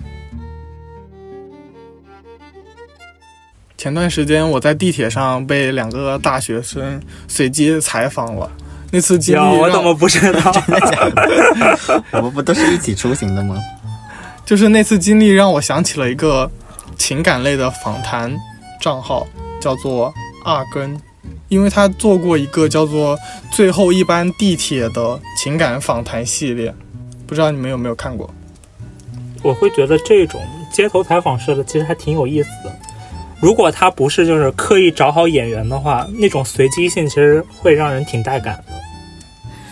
[3.80, 8.52] 前段时间我在地铁上被两个大学生随机采访了，
[8.90, 10.52] 那次经，历让我怎么不知道？
[10.52, 13.56] 真的假的 我们不都是一起出行的吗？
[14.44, 16.50] 就是那次经历让我想起了一个
[16.98, 18.30] 情感类的访谈
[18.82, 19.26] 账号，
[19.62, 20.12] 叫做
[20.44, 21.00] 二根，
[21.48, 23.16] 因为他做过一个叫做
[23.50, 26.70] 《最后一班地铁》的情感访谈系列，
[27.26, 28.28] 不知道你们有没有看过？
[29.42, 30.38] 我会觉得这种
[30.70, 32.76] 街头采访式的其实还挺有意思的。
[33.40, 38.74] 如果他不是就是刻意找好演员的话，那种随机性其实会让人挺带感的。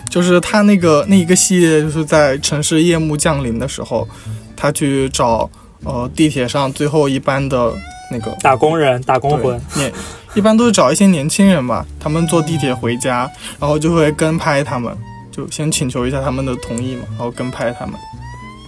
[0.09, 4.07] 就是他那个那一个系列，就是在城市夜幕降临的时候，
[4.55, 5.47] 他去找
[5.83, 7.71] 呃地铁上最后一班的
[8.11, 9.93] 那个打工人、打工魂，年，
[10.33, 13.29] 一般都是找一些年轻人吧，他们坐地铁回家，
[13.59, 14.91] 然后就会跟拍他们，
[15.31, 17.93] 就先请求一下他们的同意嘛，然后跟拍他们。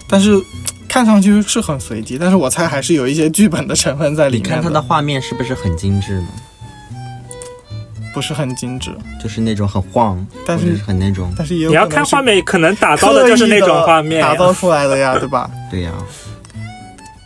[0.08, 0.40] 但是
[0.92, 6.28] 看上去是很随机，但是我猜还是有一些剧本的成分在里面你看它的画面是不是很精致呢？
[8.14, 8.92] 不是很精致，
[9.24, 15.50] 就是那种很晃，但是是很那种，但是也有你要可能是看画面，可能打造的就是那种画面呀打造出来的呀， 对吧？
[15.72, 15.94] 对呀、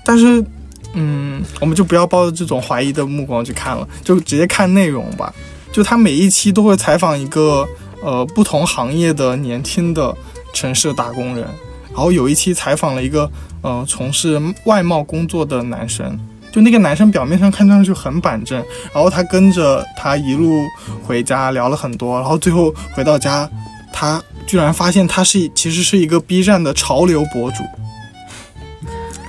[0.04, 0.45] 但是，
[0.93, 5.34] 嗯，我们就不要抱着这种怀疑的目光去看了，就直接看内容吧。
[5.71, 7.67] 就他每一期都会采访一个
[8.04, 10.15] 呃不同行业的年轻的
[10.54, 11.47] 城市打工人，
[11.91, 13.28] 然后有一期采访了一个
[13.65, 16.17] 呃从事外贸工作的男生。
[16.51, 18.58] 就那个男生表面上看上去很板正，
[18.93, 20.62] 然后他跟着他一路
[21.04, 23.49] 回家聊了很多，然后最后回到家，
[23.91, 27.58] 他居然发现他是其实是一个 B 站的潮流博主，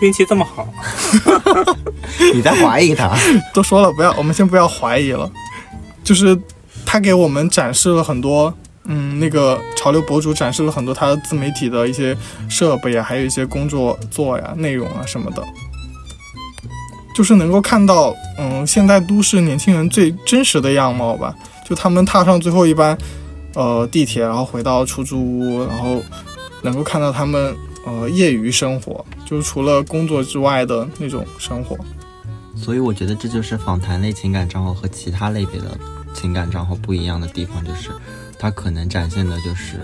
[0.00, 0.68] 运气这么好，
[2.32, 3.12] 你在怀疑他？
[3.52, 5.28] 都说了不要，我们先不要怀疑了。
[6.04, 6.38] 就是
[6.84, 8.54] 他给我们展示了很多，
[8.88, 12.16] 嗯，那个潮流博主展示了很多他自媒体的一些
[12.48, 15.42] 设备啊，还有一些工作做呀、内容啊什么的，
[17.14, 21.34] 就是能够看到，嗯，现代都市年轻人最真实的样貌吧。
[21.64, 22.96] 就他们踏上最后一班，
[23.54, 26.00] 呃，地铁，然后回到出租屋，然后
[26.62, 31.76] 能够看到他们，呃，业余生活，就是除了工作之外的那种生活。
[32.54, 35.76] 所以我觉得这就是访谈类情感账号和其他类别的
[36.14, 37.90] 情感账号不一样的地方，就是
[38.38, 39.78] 它可能展现的就是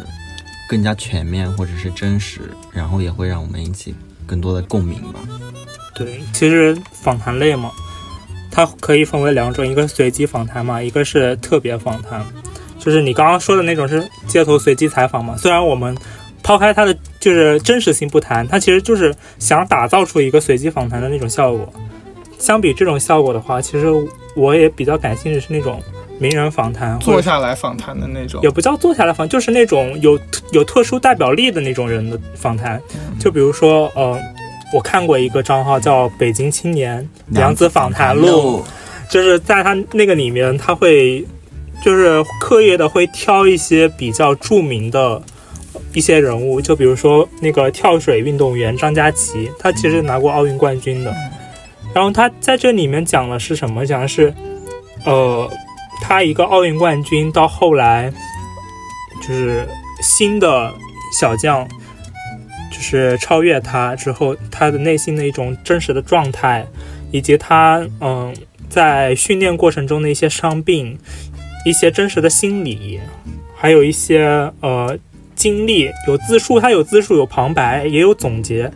[0.68, 2.40] 更加全面或者是真实，
[2.72, 3.94] 然后也会让我们引起
[4.26, 5.20] 更多的共鸣吧。
[5.94, 7.70] 对，其实访谈类嘛，
[8.50, 12.24] 它可以分为两种，一个随机访谈嘛，一个是特别访谈。
[12.78, 15.96] 就是你刚刚说的那种是街头随机采访嘛，虽然我们
[16.42, 21.72] 抛开它的就是真实性不谈，它其实就是想打造出一个随机访谈的那种效果。
[22.38, 23.86] 相比这种效果的话，其实
[24.34, 25.80] 我也比较感兴趣是那种
[26.22, 28.48] 名人访谈，坐下来访谈的那种也。
[28.48, 30.16] 不叫坐下来访，就是那种有
[30.52, 32.80] 有特殊代表力的那种人的访谈。
[33.18, 34.16] 就比如说，呃，
[34.72, 38.62] 我看过一个账号叫“北京青年娘子访谈录”，
[39.10, 41.26] 就是在他那个里面，他会
[41.84, 45.20] 就是刻意的会挑一些比较著名的
[45.92, 51.12] 一些人物，就比如说那个跳水运动员张家齐，他其实拿过奥运冠军的。
[51.94, 53.84] 然后他在这里面讲的是什么？
[53.84, 54.32] 讲的是，
[55.04, 55.50] 呃，
[56.02, 58.12] 他一个奥运冠军到后来
[59.22, 59.66] 就是
[60.02, 60.74] 新的
[61.18, 61.66] 小将。
[62.70, 66.66] 就是超越他之后，他的内心的一种真实的状态，
[67.12, 68.34] 以及他嗯
[68.68, 70.98] 在训练过程中的一些伤病，
[71.64, 72.98] 一些真实的心理，
[73.54, 74.98] 还有一些呃
[75.36, 78.70] 经历，有自述，他有自述，有旁白，也有总结。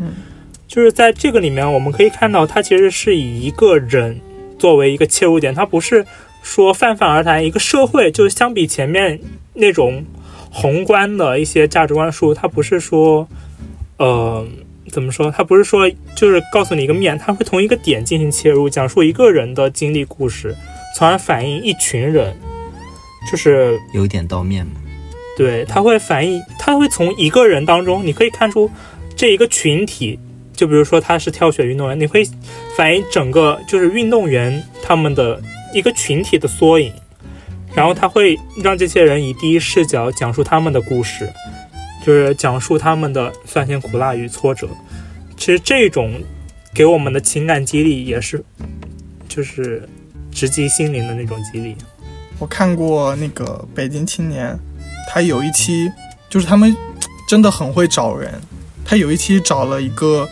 [0.68, 4.20] 就是在这个里面，我们可以看到，他其实是以一个人
[4.58, 6.06] 作为一个切入点，他不是
[6.46, 9.18] 说泛泛而谈一个社会，就是相比前面
[9.54, 10.04] 那种
[10.52, 13.26] 宏观的一些价值观书，它不是说。
[13.98, 14.46] 呃，
[14.92, 15.30] 怎么说？
[15.30, 20.54] 它不是说就是告诉你一个面，它会从一个点进行切入，讲述一个人的经历故事，
[20.94, 22.36] 从而反映一群人，
[23.30, 24.72] 就是有一点到面嘛。
[25.34, 28.70] 对，它会反映，它会从一个人当中，你可以看出
[29.16, 30.18] 这一个群体，
[30.52, 32.22] 就比如说他是跳水运动员，你会
[32.76, 35.40] 反映整个就是运动员他们的
[35.76, 36.92] 一个群体的缩影，
[37.74, 41.30] 然后他会让这些人以第一视角讲述他们的故事。
[42.04, 44.68] 就是讲述他们的酸甜苦辣与挫折。
[45.36, 46.12] 其实这种
[46.72, 48.44] 给我们的情感激励也是，
[49.28, 49.88] 就是
[50.30, 51.74] 直击心灵的那种激励。
[52.38, 54.54] 我看过那个《北京青年》，
[55.10, 55.90] 他有一期
[56.30, 56.76] 就是他们
[57.28, 58.32] 真的很会找人，
[58.84, 60.28] 他有一期找了一个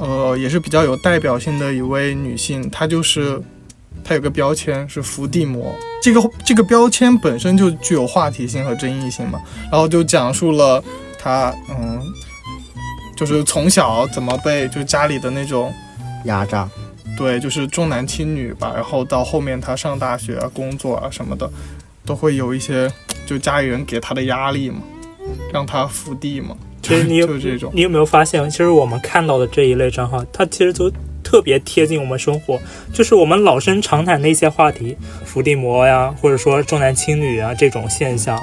[0.00, 3.38] 呃也是比较有代表性的一位女性，她就是
[4.04, 10.82] 她有个标签是伏地魔，这个这个标签本身就具有话题性和争议性嘛，然后就讲述了
[11.18, 12.00] 他嗯。
[13.14, 15.72] 就是从小怎么被就家里的那种
[16.24, 16.68] 压榨，
[17.16, 18.72] 对，就是重男轻女吧。
[18.74, 21.48] 然后到后面他上大学啊、工作啊什么的，
[22.04, 22.90] 都会有一些
[23.24, 24.78] 就家里人给他的压力嘛，
[25.52, 26.56] 让他伏地嘛。
[26.80, 30.90] 其实你有就这种，你有没有发现，其实我们看到的这一类账号，它其实都
[31.32, 32.60] 特别贴近我们生活，
[32.92, 38.38] 就是我们老生常谈的一些话题，伏地魔呀，或者说重男轻女啊这种现象，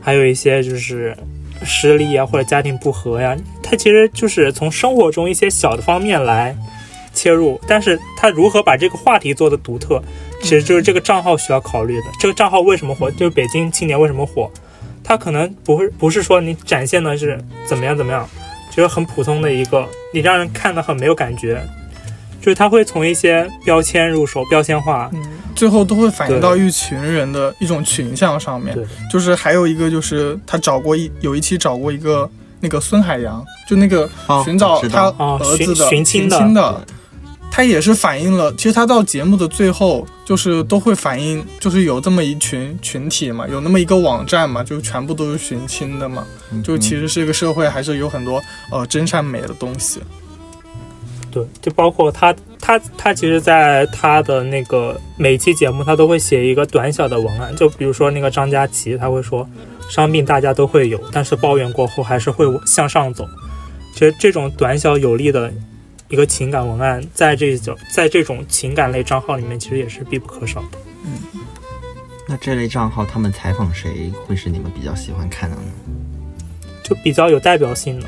[0.00, 1.14] 还有一些就是
[1.62, 6.56] 失利啊或者家庭不和呀，它其实就是从生活中一些小的方面来
[7.12, 10.02] 切入，但是它如何把这个话题做的独特，
[10.40, 12.04] 其实就是这个账号需要考虑的。
[12.18, 13.10] 这个账号为什么火？
[13.10, 14.50] 就是北京青年为什么火？
[15.04, 18.26] 它可能不会不是说你展现的是怎么样怎么样，
[18.70, 21.62] 就是很普通的一个，你让人看的很没有感觉，
[22.42, 25.24] 就是他会从一些标签入手，标签化，嗯，
[25.54, 28.76] 最后都会反映到一群人的一种群像上面。
[29.10, 32.28] 就是还有一个就是他找过一有一期找过一个
[32.58, 36.36] 那个孙海洋，就那个哦寻找他哦儿子的寻寻亲的。
[36.36, 36.84] 亲的，
[37.48, 46.26] 他也是反映了，其实他到节目的最后，就是都会反映，就是有这么一群群体嘛，有那么一个网站嘛，就全部都是寻亲的嘛，
[46.64, 50.00] 就其实是一个社会还是有很多呃真善美的东西。
[51.32, 59.48] 对，就包括他，他，他其实，在他的那个每期节目，他都会写一个短小的文案，就比如说那个张佳琪，他会说，
[59.88, 63.26] 伤病大家都会有，但是抱怨过后还是会向上走。
[63.94, 65.52] 其实这种短小有力的
[66.08, 70.78] 一个情感文案，在这种在这种情感类账号里面，其实也是必不可少的。
[71.04, 71.18] 嗯
[72.28, 75.62] 那这类账号他们采访谁会是你们比较喜欢看的呢？
[76.82, 78.06] 就比较有代表性的。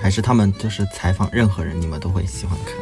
[0.00, 2.74] 还是他们就是采访任何人你们都会喜欢看？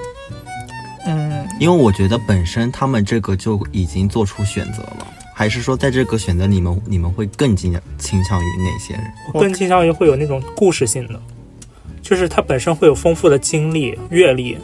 [1.09, 9.05] 嗯，因为我觉得本身他们这个就已经做出选择了，还是说在这个选择你们你们会更倾倾向于哪些人？
[9.33, 11.21] 我更倾向于会有那种故事性的，
[12.03, 14.59] 就是他本身会有丰富的经历、阅历，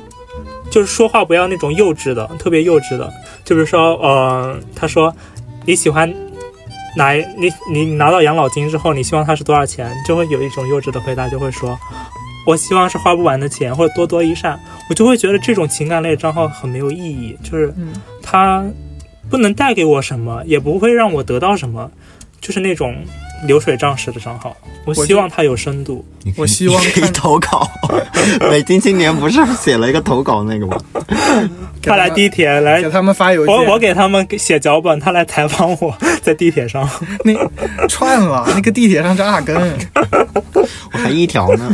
[0.71, 3.13] 就是说话不要那种幼稚的，特别幼稚的。
[3.45, 5.15] 就比如说，呃，他说
[5.65, 6.13] 你喜欢
[6.97, 9.95] 拿你你拿到养老金之后，你希望它是多少钱？
[10.05, 11.79] 就会有一种幼稚的回答，就会说，
[12.47, 14.59] 我希望是花不完的钱，或者多多益善。
[14.91, 18.65] 我就会觉得这种情感类账号很没有意义，就是嗯它
[19.31, 21.91] 不能带给我什么，也不会让我得到什么，
[22.41, 22.95] 就是那种
[23.47, 24.57] 流水账式的账号。
[24.85, 26.05] 我我希望它有深度。
[26.37, 27.69] 我希望可以投稿。
[28.51, 30.77] 北京青年不是写了一个投稿那个吗？
[31.83, 36.89] 他来地铁来给，他们发邮件，我我给他们写脚本，他来采访我 在地铁上。
[37.25, 37.33] 那
[37.89, 39.57] 串了，那个地铁上是阿根。
[40.93, 41.73] 我还一条呢。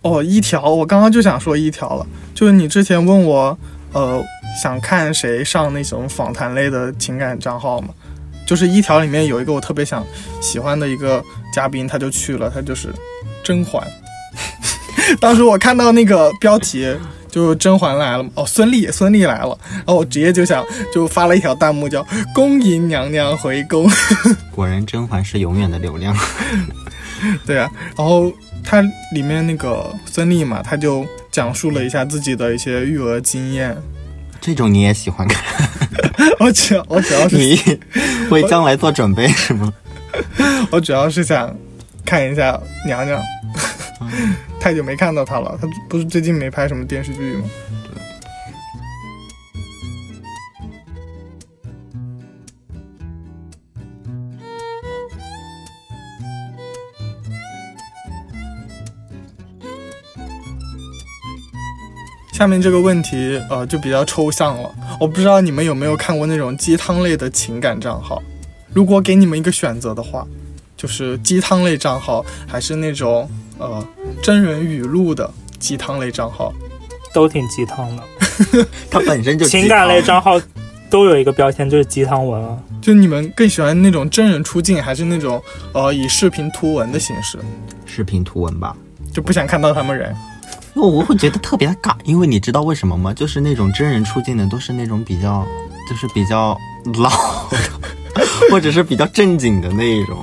[0.00, 3.58] 哦，一条，我刚刚就想说一条了，就是你之前问我，
[3.92, 4.22] 呃，
[4.62, 7.88] 想看谁上那种访谈类的情感账号嘛？
[8.50, 10.04] 就是一条里面有一个我特别想
[10.40, 11.22] 喜欢的一个
[11.54, 12.92] 嘉宾，他就去了，他就是
[13.44, 13.80] 甄嬛。
[15.20, 16.92] 当时我看到那个标题，
[17.30, 23.88] 就甄嬛来了嘛，哦，孙俪，孙俪来了，然后我直接就想就发了一条弹幕叫“恭迎娘娘回宫”。
[24.50, 26.12] 果然甄嬛是永远的流量。
[27.46, 28.32] 对啊，然后
[28.64, 28.82] 它
[29.12, 33.80] 里面那个孙俪嘛，他就讲述了一下自己的一些育儿经验。
[34.40, 35.42] 这种你也喜欢看？
[36.40, 37.58] 我主要我主要是你
[38.30, 39.72] 为将来做准备是吗？
[40.70, 41.54] 我主要是想
[42.04, 43.20] 看一下娘娘，
[44.60, 45.58] 太久没看到她了。
[45.60, 47.44] 她不是最近没拍什么电视剧吗？
[62.40, 64.74] 下面这个问题，呃，就比较抽象了。
[64.98, 68.22] 我不知道你们有没有看过那种鸡汤类的情感账号。
[68.72, 70.26] 如果给你们一个选择的话，
[70.74, 73.86] 就是鸡汤类账号，还是那种呃
[74.22, 76.50] 真人语录的鸡汤类账号？
[77.12, 78.02] 都挺鸡汤的，
[78.90, 80.40] 它本身就情感类账号
[80.88, 82.58] 都有一个标签，就是鸡汤文啊。
[82.80, 85.42] 就你们更喜欢那种真人出镜，还是那种
[85.74, 87.38] 呃以视频图文的形式？
[87.84, 88.74] 视频图文吧。
[89.12, 90.16] 就不想看到他们人？
[90.74, 93.12] 因为我会觉得特别的尬，因为你知道为什么吗？
[93.12, 95.46] 就是那种真人出镜的都是那种比较，
[95.88, 96.56] 就是比较
[96.98, 97.10] 老
[97.50, 97.58] 的，
[98.50, 100.16] 或者是比较正经的那一种。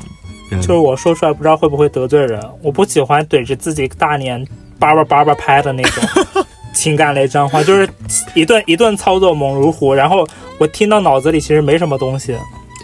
[0.50, 4.46] 就是我说出来不知道会不会得罪人，我不喜欢怼着自己大脸
[4.80, 6.04] 叭叭叭叭拍的那种
[6.74, 7.90] 情感类脏话，就是
[8.34, 10.26] 一顿一顿操作猛如虎，然后
[10.58, 12.34] 我听到脑子里其实没什么东西。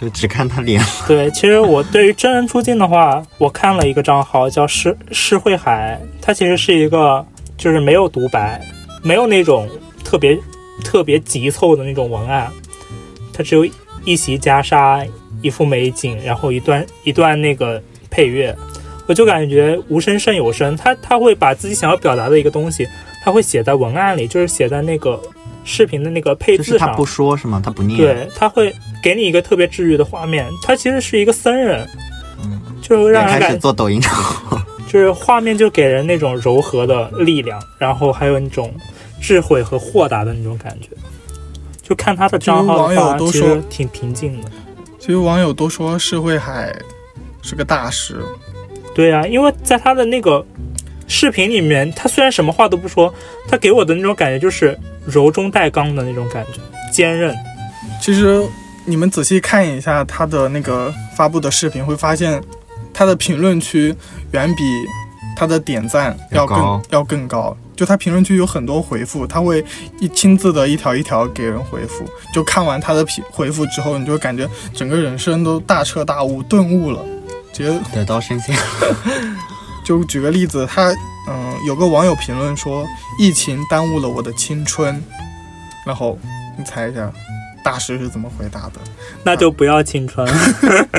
[0.01, 0.83] 就只看他脸。
[1.07, 7.25] 对，其实我对于真人出镜的话，我看了一个账号叫施施慧海，他其实是一个
[7.57, 8.61] 就是没有独白，
[9.03, 9.69] 没有那种
[10.03, 10.37] 特别
[10.83, 12.51] 特别急凑的那种文案，
[13.31, 13.65] 它只有
[14.05, 15.07] 一袭袈裟，
[15.41, 18.55] 一幅美景，然后一段一段那个配乐，
[19.07, 22.87] 我就感觉无声胜有声，他他会把自己想要表达的一个东西，
[23.23, 25.21] 他会写在文案里，就是写在那个
[25.63, 26.73] 视频的那个配字上。
[26.73, 27.61] 就是他不说是吗？
[27.63, 27.97] 他不念。
[27.97, 30.45] 对，他会给你一个特别治愈的画面。
[30.61, 31.87] 他其实是一个僧人，
[32.43, 34.61] 嗯，就让人，开始做抖音账号。
[34.93, 38.71] 就是画面就给人那种柔和的力量，然后还有那种
[39.19, 40.89] 智慧和豁达的那种感觉。
[41.81, 44.51] 就看他的账号的话，网友都说其实挺平静的。
[44.99, 46.71] 其实网友都说社会海
[47.41, 48.23] 是个大师，
[48.93, 50.45] 对啊，因为在他的那个
[51.07, 53.11] 视频里面，他虽然什么话都不说，
[53.49, 56.59] 他给我的那种感觉就是柔中带刚的那种感觉，
[56.91, 57.35] 坚韧。
[57.99, 58.47] 其实
[58.85, 62.39] 你们仔细看一下他的那个发布的视频，会发现
[62.93, 63.95] 他的评论区
[64.31, 64.63] 远比
[65.35, 67.55] 他的点赞要更要要更高。
[67.75, 69.65] 就他评论区有很多回复，他会
[69.99, 72.05] 一亲自的一条一条给人回复。
[72.31, 77.03] 就看完他的评回复之后，你就感觉整个人生都大彻大悟、顿悟了，
[77.51, 78.55] 直接得道升仙。
[79.83, 80.91] 就举个例子，他
[81.27, 82.85] 嗯、有个网友评论说，
[83.17, 85.03] 疫情耽误了我的青春，
[85.85, 86.17] 然后
[86.57, 87.11] 你猜一下，
[87.63, 88.73] 大师是怎么回答的？
[89.23, 90.27] 那就不要青春。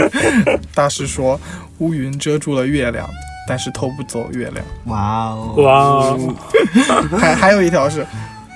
[0.75, 1.39] 大师说，
[1.79, 3.09] 乌云遮住了月亮，
[3.47, 4.65] 但是偷不走月亮。
[4.87, 6.35] 哇哦，哇哦，
[7.19, 8.07] 还还有一条是，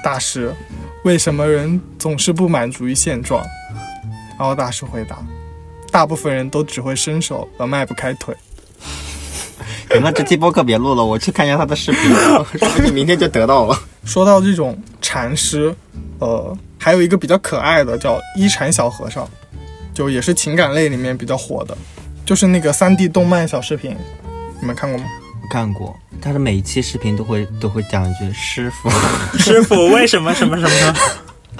[0.03, 0.55] 大师，
[1.05, 3.45] 为什么人总是不满足于现状？
[4.39, 5.19] 然后大师回答，
[5.91, 8.35] 大部分人都只会伸手而迈不开腿。
[9.91, 12.01] 行了，这期播客别录了，我去看一下他的视频，
[12.59, 13.79] 说不定明天就得到了。
[14.05, 15.75] 说到这种禅师，
[16.19, 19.29] 呃，还有一个比较可爱的叫一禅小和尚，
[19.93, 21.77] 就也是情感类里面比较火的，
[22.25, 23.97] 就是那个三 D 动漫小视频，
[24.61, 25.05] 你们看过吗？
[25.43, 28.91] 我看过，他的每一期视频都会都会讲一句“师傅
[29.39, 30.95] 师傅为什么什么什么？”，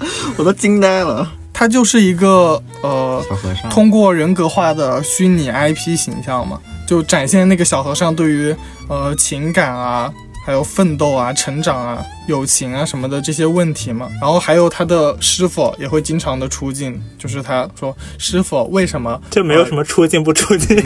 [0.37, 1.31] 我都惊呆了。
[1.53, 8.55] 他就是一个呃，小和尚，通过人格化的虚拟 IP 形象嘛，就展现那个小和尚对于
[8.89, 10.13] 呃情感啊，
[10.49, 14.09] 还有奋斗啊、成长啊、友情啊什么的这些问题嘛。
[14.19, 20.83] 然后还有他的师傅也会经常的出镜，就是他说师傅为什么就没有什么出镜不出镜。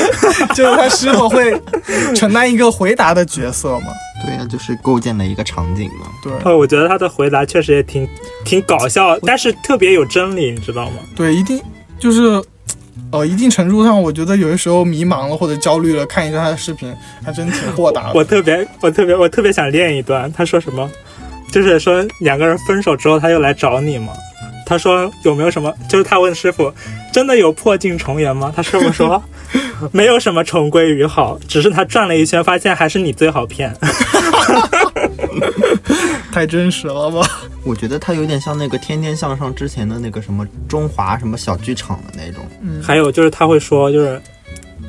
[0.56, 1.60] 就是他师傅会
[2.14, 3.88] 承担一个回答的角色嘛。
[4.24, 6.06] 对呀、就是构建了一个场景嘛。
[6.22, 8.08] 对哦，我觉得他的回答确实也挺
[8.46, 11.00] 挺搞笑，但是特别有真理，你知道吗？
[11.14, 11.60] 对，一定
[12.00, 12.42] 就是。
[13.10, 18.12] 呃，一定程度上，我觉得有的时候迷茫了或者焦虑了，看一下他的视频，还真挺豁达的。
[18.14, 20.32] 我特别我特别我特别想练一段。
[20.32, 20.90] 他说什么？
[21.50, 24.12] 就是说两个人分手之后，他又来找你嘛。
[24.64, 25.70] 他说有没有什么？
[25.88, 26.72] 就是他问师傅，
[27.12, 28.50] 真的有破镜重圆吗？
[28.56, 29.22] 他师傅说
[29.92, 33.74] 没有什么重归于好，只是他转了一圈，发现还是你最好骗。
[36.32, 37.20] 太真实了吧？
[37.62, 42.42] 我觉得他有点像那个《天天向上》之前的那个什么中华什么小剧场的那种。
[42.62, 44.20] 嗯还有就是他会说，就是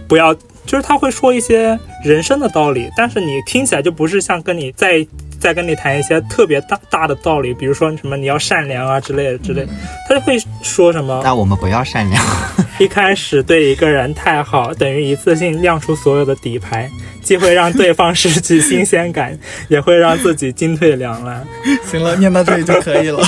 [0.07, 0.33] 不要，
[0.65, 5.05] 就是他会说一些人生的道理，但是你听起来就不是像跟你在
[5.43, 9.73] 在跟你谈一些特别大大的道理，比如说什么你要善良啊之类的之类的，
[10.07, 12.23] 他就会说什么那我们不要善良，
[12.79, 16.89] 一开始对一个人太好，等于一次性亮出所有的底牌，
[17.21, 19.37] 既会让对方失去新鲜感，
[19.67, 21.45] 也会让自己进退两难。
[21.91, 23.21] 行了，念到这里就可以了。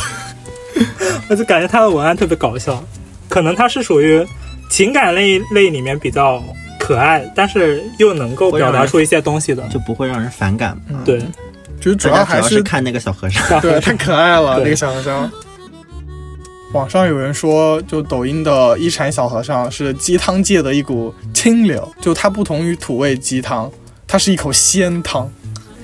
[1.30, 2.82] 我就感觉他的文案特别搞笑，
[3.28, 4.26] 可能他是属于
[4.70, 6.42] 情感类类里面比较
[6.80, 9.68] 可爱，但是又能够表达出一些东西的。
[9.68, 10.78] 就不会让人反感。
[11.04, 11.26] 对，其
[11.90, 13.62] 实主要要还是是看那个小和尚。
[13.62, 15.32] 对太可爱了，那个小和尚。
[16.74, 23.72] 网上有人说，就抖音的一禅小和尚是鸡汤界的一股清流，就它不同于土味鸡汤，
[24.06, 25.32] 它是一口鲜汤。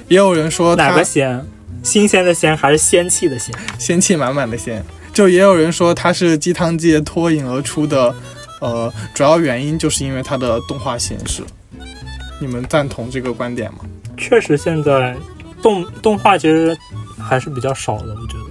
[0.09, 1.45] 也有人说哪个鲜？
[1.81, 3.55] 新鲜的鲜还是仙气的鲜？
[3.79, 4.83] 仙气满满的鲜，
[5.13, 8.13] 就也有人说它是鸡汤界脱颖而出的，
[8.59, 11.41] 呃，主要原因就是因为它的动画形式。
[12.41, 13.79] 你们赞同这个观点吗？
[14.17, 15.15] 确实，现在
[15.61, 16.77] 动动画其实
[17.17, 18.15] 还是比较少的。
[18.15, 18.45] 我觉得，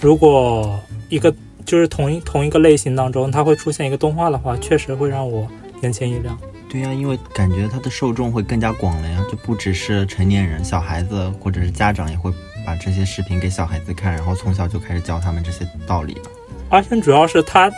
[0.00, 0.78] 如果
[1.08, 1.34] 一个
[1.64, 5.46] 就是同一同一个类型当中，它会出现一个动画的话，确实会让我
[5.82, 6.36] 眼前一亮。
[6.68, 12.32] 对呀、因为感觉它的受众会更加广了呀，就不只是成年人，小孩子或者是家长也会
[12.64, 16.22] 把这些视频给小孩子看，然后从小就开始教他们这些道理了。
[16.68, 17.68] 而且主要是它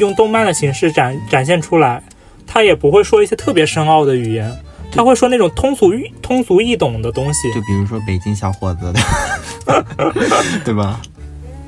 [0.00, 2.02] 用动漫的形式展展现出来，
[2.44, 4.52] 它也不会说一些特别深奥的语言，
[4.92, 7.52] 它会说那种通俗易通俗易懂的东西。
[7.52, 9.84] 就比如说北京小伙子的，
[10.64, 11.00] 对吧？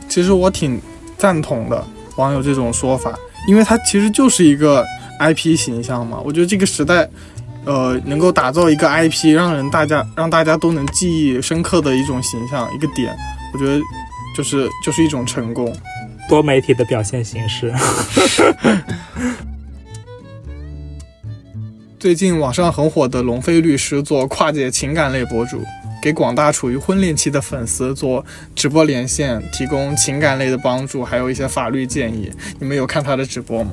[0.09, 0.81] 其实我挺
[1.17, 1.83] 赞同的
[2.17, 4.85] 网友这种说法，因为他其实就是一个
[5.21, 6.21] IP 形象嘛。
[6.25, 7.09] 我觉得这个时代，
[7.65, 13.17] 呃，能够打造一个 IP，让人大家让大家都能记忆深刻的一种形象一个点，
[13.55, 13.81] 我觉得
[14.37, 15.75] 就是就是一种成功。
[16.29, 17.73] 多媒体的表现形式。
[22.03, 25.63] 最近网上很火的龙飞律师做跨界情感类博主，
[26.03, 28.27] 给广大处于婚恋期的粉丝做
[28.57, 32.29] 直播连线，提供情感类的帮助，还有一些法律建议。
[32.59, 33.71] 你们有看他的直播吗？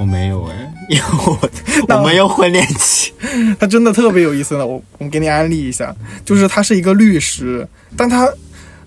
[0.00, 3.12] 我没有哎，因为我我没有婚恋期。
[3.56, 5.94] 他真的特别有意思的，我我给你安利一下，
[6.24, 8.28] 就是他是一个律师，但他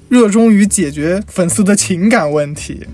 [0.10, 2.86] 热衷于解决粉丝的情感问题，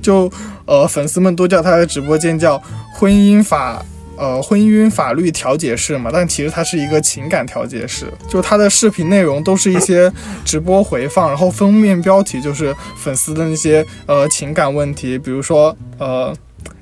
[0.00, 0.32] 就
[0.64, 2.58] 呃粉丝们都叫他的直播间叫
[2.94, 3.84] 婚姻法。
[4.18, 8.06] 呃，婚姻法律调解室嘛，但其实它是一个情感调解室。
[8.28, 10.12] 就它的视频内容都是一些
[10.44, 16.34] 直播回放，然后封面标题就是粉丝的那些呃情感问题，比如说呃，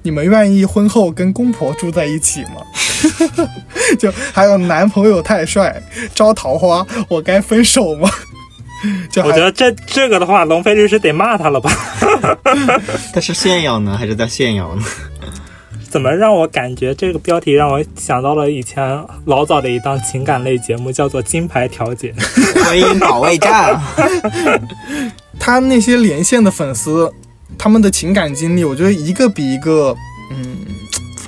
[0.02, 2.62] 你们愿意婚后跟公婆住在一起吗？
[3.98, 5.82] 就还有男朋友太帅
[6.14, 8.08] 招桃花，我该分手吗？
[9.10, 11.70] 就我觉得这这个的话，龙飞律师得骂他了吧？
[13.12, 14.82] 他是炫耀呢，还是在炫耀呢？
[15.94, 22.12] 怎么让我感觉这个标题让我想到了以前老早的一档情感类节目，叫做《金牌调解》。
[22.64, 23.80] 婚姻保卫战，
[25.38, 27.08] 他那些连线的粉丝，
[27.56, 29.96] 他们的情感经历，我觉得一个比一个
[30.32, 30.66] 嗯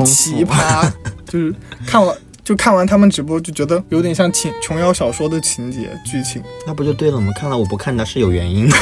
[0.05, 0.45] 奇。
[0.45, 0.91] 葩，
[1.31, 1.55] 就是
[1.87, 6.43] 看完就看完他们直播就觉得有点像情琼瑶小说的情节剧情。
[6.67, 7.33] 那不就对了吗？
[7.37, 8.77] 看来我不看它是有原因的，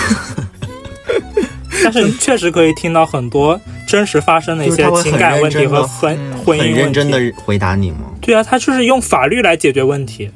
[1.85, 7.21] 但是确实可以听到很多真实发生的一些情感问题和婚嗯婚姻问认真的。
[7.45, 8.11] 回答你吗？
[8.21, 10.31] 对啊，他就是用法律来解决问题，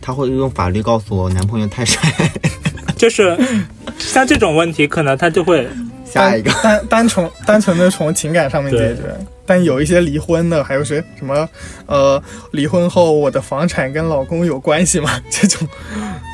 [0.00, 2.10] 他会用法律告诉我男朋友太帅。
[2.96, 3.36] 就是
[3.98, 5.68] 像这种问题，可能他就会
[6.04, 9.02] 下一个，单单纯单纯的从情感上面解决，
[9.44, 11.46] 但有一些离婚的，还有谁什么
[11.86, 15.10] 呃，离婚后我的房产跟老公有关系吗？
[15.28, 15.66] 这种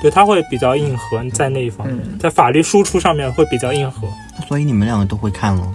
[0.02, 4.06] 对他会比较硬核在那一方面，嗯在法律输出上面会比较硬核。
[4.46, 5.74] 所以你们两个都会看了？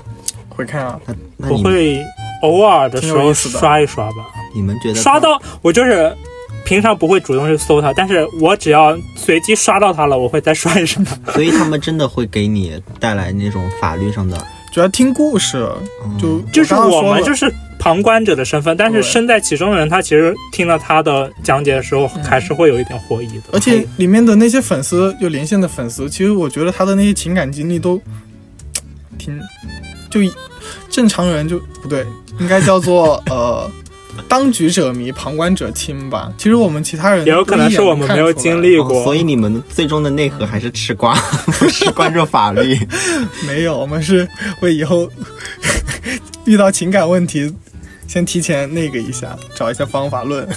[0.55, 0.99] 会看啊，
[1.37, 2.03] 我会
[2.41, 6.15] 偶尔的时候刷一刷吧，你们觉得刷到我就是
[6.63, 11.03] 平常不会主动去搜它，但是我只要随机刷到它了，我会再刷一刷。
[11.33, 14.37] 所以他们真的会给你带来那种法律上的，
[14.71, 15.69] 主要听故事，
[16.03, 16.17] 嗯。
[16.17, 23.43] 就就是我们就是旁观者的身份，但是身在其中的人，他其实听了他的讲解的时候，还是会有一点获益的。
[23.53, 28.01] 而且里面的那些粉丝，就连线的粉丝，其实我觉得他的那些情感经历都
[29.19, 29.39] 挺，
[30.23, 30.33] 就
[30.89, 32.05] 正常人就不对，
[32.39, 33.69] 应该叫做 呃，
[34.29, 36.31] 当局者迷，旁观者清吧。
[36.37, 41.13] 其实我们其他人也有可能是我们没有经历过，哦所以你们最终的内核还是吃瓜，
[41.59, 42.79] 不是关注法律。
[43.45, 44.27] 没有，我们是
[44.61, 45.09] 为以后
[46.45, 47.53] 遇到情感问题，
[48.07, 50.47] 先提前那个一下，找一下方法论。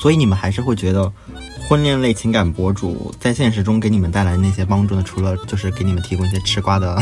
[0.00, 1.10] 所以你们还是会觉得
[1.68, 5.02] 婚恋类情感博主在现实中给你们带来那些帮助呢？
[5.04, 6.96] 除了就是给你们提供一些吃瓜的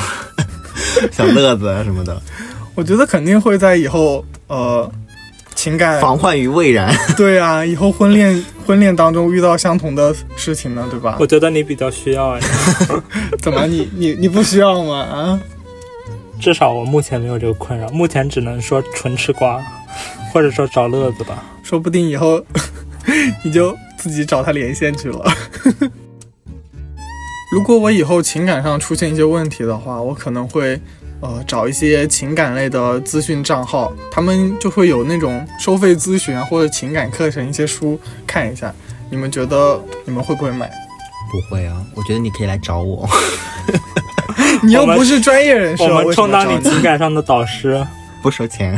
[1.11, 2.21] 小乐子啊什么的，
[2.75, 4.91] 我觉得肯定会在以后呃
[5.55, 6.95] 情感防患于未然。
[7.17, 11.27] 对啊，以后婚恋婚恋当中遇到相同的事情呢，对吧我？
[11.27, 12.41] 觉得你比较需要哎，
[13.41, 14.99] 怎么你你你不需要吗？
[14.99, 15.41] 啊，
[16.41, 19.63] 至少我目前没有这个困扰，目前只能说纯吃瓜，
[20.33, 21.45] 或者说找乐子吧。
[21.63, 22.45] 说不定以后
[23.43, 25.25] 你就自己找他连线去了。
[27.55, 30.77] 如果我以后情感上出现一些问题的话，我可能会
[31.21, 37.97] 呃找一些情感类的资讯账号，他们就会有那种收费咨询啊或者情感课程一些书
[38.27, 38.75] 看一下。
[39.09, 40.69] 你们觉得你们会不会买？
[41.31, 43.09] 不会啊，我觉得你可以来找我。
[44.61, 46.61] 你又不是专业人士，我们充当你？
[46.61, 47.87] 情感上的导师。
[48.25, 48.75] 不收钱，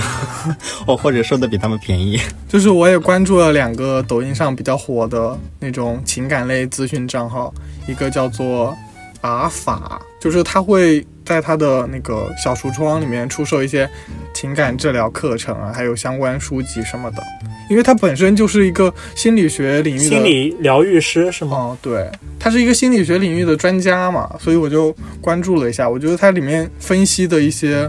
[0.89, 2.19] 我 或者收的比他们便宜。
[2.49, 7.55] 就是我也关注了两个抖音上比较火的那种情感类资讯账号，
[7.87, 8.77] 一个叫做
[9.21, 13.89] 阿法，就是他会在他的那个小橱窗里面出售一些
[14.35, 17.23] 情感治疗课程啊，还有相关书籍什么的。
[17.71, 21.57] 因为他本身就是一个心理学领域的心理疗愈师是吗？
[21.57, 25.89] 哦，对，他是一个心理学领域的专家嘛，所以我就关注了一下。
[25.89, 27.89] 我觉得他里面分析的一些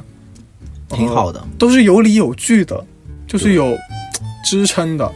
[0.89, 2.83] 挺好的，都是有理有据的，
[3.27, 3.77] 就是有
[4.43, 5.11] 支撑的，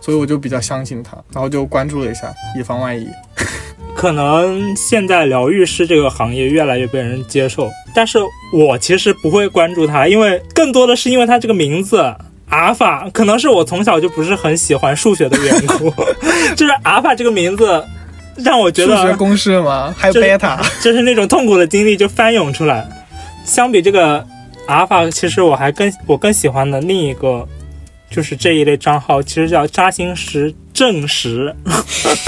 [0.00, 3.08] 所以我就比较相信他，然后就关注了一下，以防万一。
[3.94, 8.18] 可能现在疗愈师这个行业越来越被人接受，但是
[8.52, 12.14] 我其实不会关注他，因为更多的是因为他这个名字。
[12.50, 15.90] 阿尔法可能是我从小就不是很喜欢数学的缘故，
[16.54, 17.84] 就是阿尔法这个名字
[18.36, 22.86] 让我觉得数学公式吗，还有贝塔，就是那种痛苦的经历就翻涌出来。
[23.44, 24.24] 相比这个
[24.66, 27.46] 阿尔法，其实我还更我更喜欢的另一个
[28.10, 31.54] 就是这一类账号，其实叫扎心石正石，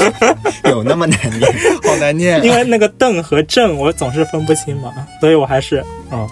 [0.64, 1.52] 有那么难念？
[1.82, 2.44] 好难念。
[2.44, 6.28] 因为那个邓和正我总是分不清嘛，所以我还是嗯，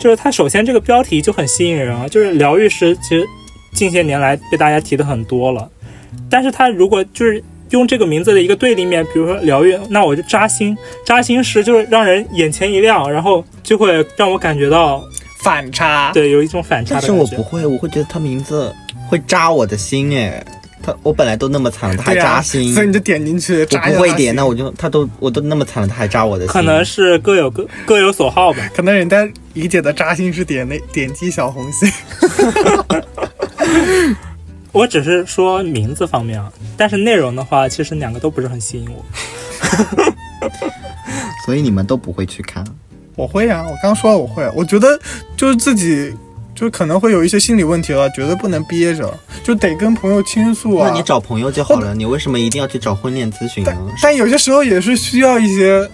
[0.00, 3.26] 就是它首先这个标题就很吸引人啊，就是疗愈师，其实
[3.74, 5.68] 近些年来被大家提的很多了，
[6.30, 15.04] 但是它如果就是用这个名字的一个对立面，比如说疗愈，那我就扎心，扎心石就是让人眼前一亮，然后就会让我感觉到
[15.48, 17.02] 反差，对有一种反差但。
[17.02, 18.74] 是我不会，我会觉得他名字
[19.08, 20.44] 会扎我的心哎。
[20.80, 28.70] 他我本来都那么惨了，他还扎心，所以你就点进去，我扎一下不会点，那我就他都我都那么惨了，他还扎我的心，可能是各有各各有所好吧。
[28.72, 31.90] 可能人家理解的扎心是点那点击小红心。
[34.70, 39.04] 我只是说名字方面啊，但是内容的话，其实两个都不是很吸引我。
[41.44, 42.64] 所以你们都不会去看。
[43.18, 44.98] 我会啊，我刚说了我会，我觉得
[45.36, 46.16] 就是自己。
[46.58, 50.88] 就可能会有一些心理问题了，绝对不能憋着，就得跟朋友倾诉啊。
[50.90, 53.94] 那你找朋友就好了，你为什么一定要去找婚恋咨询呢但？
[54.02, 55.88] 但有些时候也是需要一些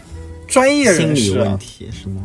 [0.49, 2.23] 专业人士、啊、心理问题是吗？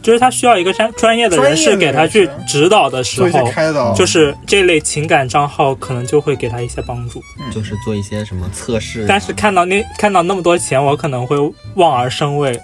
[0.00, 7.20] 就是他需要一个专专业的人士给他去指导的时做一些候，开导，就是这类情感账号可能就会给他一些帮助。
[7.50, 11.36] 就是做一些什么测试啊、但是看到那看到那么多钱，我可能会
[11.74, 12.56] 望而生畏。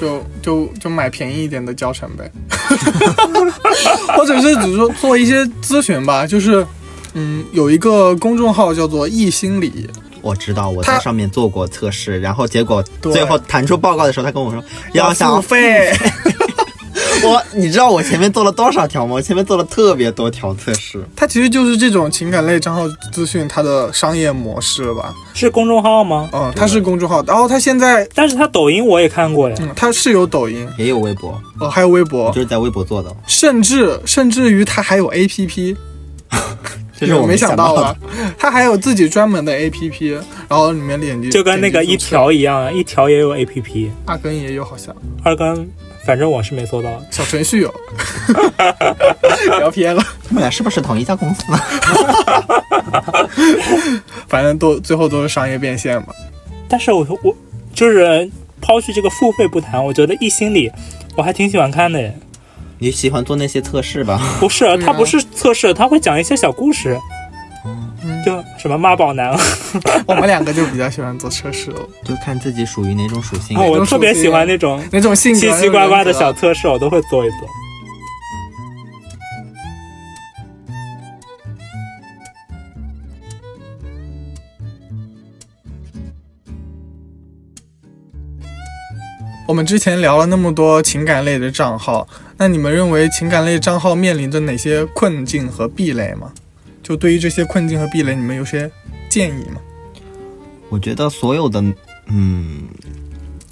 [0.00, 2.30] 就就就买便宜一点的教程呗，
[4.16, 6.66] 或者是只是说做一些咨询吧，就是。
[7.14, 9.88] 嗯，有一个公众号叫做“易心理
[10.20, 15.90] 我知道我在上面做过测试，然后结果最后弹出报告的时候，他跟我说”，要想付费。
[17.24, 19.14] 我，你知道我前面做了多少条吗？
[19.14, 21.02] 我前面做了特别多条测试。
[21.16, 25.14] 它其实就是这种情感类账号资讯它的商业模式吧。
[25.34, 26.28] 是公众号吗？
[26.32, 29.56] 嗯，它是公众号，然后它现在但是它抖音我也看过呀。
[29.60, 35.76] 嗯，它是有抖音，也有微博，哦，还有微博就，是在微博做的，甚至甚至于它还有 APP。
[37.00, 37.96] 这是我没想到的。？
[38.36, 40.14] 它还有自己专门的 APP，
[40.48, 45.70] 然后里面点击就跟那个一条一样啊，一条也有 A P P，二根也有好像，二根
[46.08, 46.90] 反正我是没做到。
[47.10, 47.74] 小程序有。
[49.60, 51.44] 聊偏了，他们俩是不是同一家公司？
[54.26, 56.06] 反正都最后都是商业变现嘛。
[56.66, 57.36] 但是我我
[57.74, 58.26] 就是
[58.58, 60.72] 抛去这个付费不谈，我觉得一心理
[61.14, 62.18] 我还挺喜欢看的耶。
[62.78, 64.18] 你喜欢做那些测试吧？
[64.40, 66.98] 不是，他不是测试，他会讲一些小故事，
[68.24, 69.32] 就什么妈宝男，
[70.06, 73.56] 我们两个就比较喜欢做测试哦，就看自己属于哪种属性。
[73.56, 77.38] 我特别喜欢那种那种性格奇奇怪怪的小测试，我都会做一做。
[89.46, 92.06] 我们之前聊了那么多情感类的账号，
[92.36, 96.30] 那你们认为情感类账号面临着哪些困境和壁垒吗？
[96.88, 98.70] 就对于这些困境和壁垒，你们有些
[99.10, 99.60] 建议吗？
[100.70, 101.62] 我觉得所有的
[102.06, 102.62] 嗯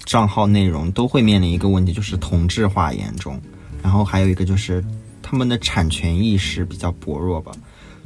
[0.06, 3.38] 账号内容都会面临一个问题，就是同质化严重，
[3.82, 4.82] 然后还有一个就是
[5.20, 7.52] 他们的产权意识比较薄弱吧。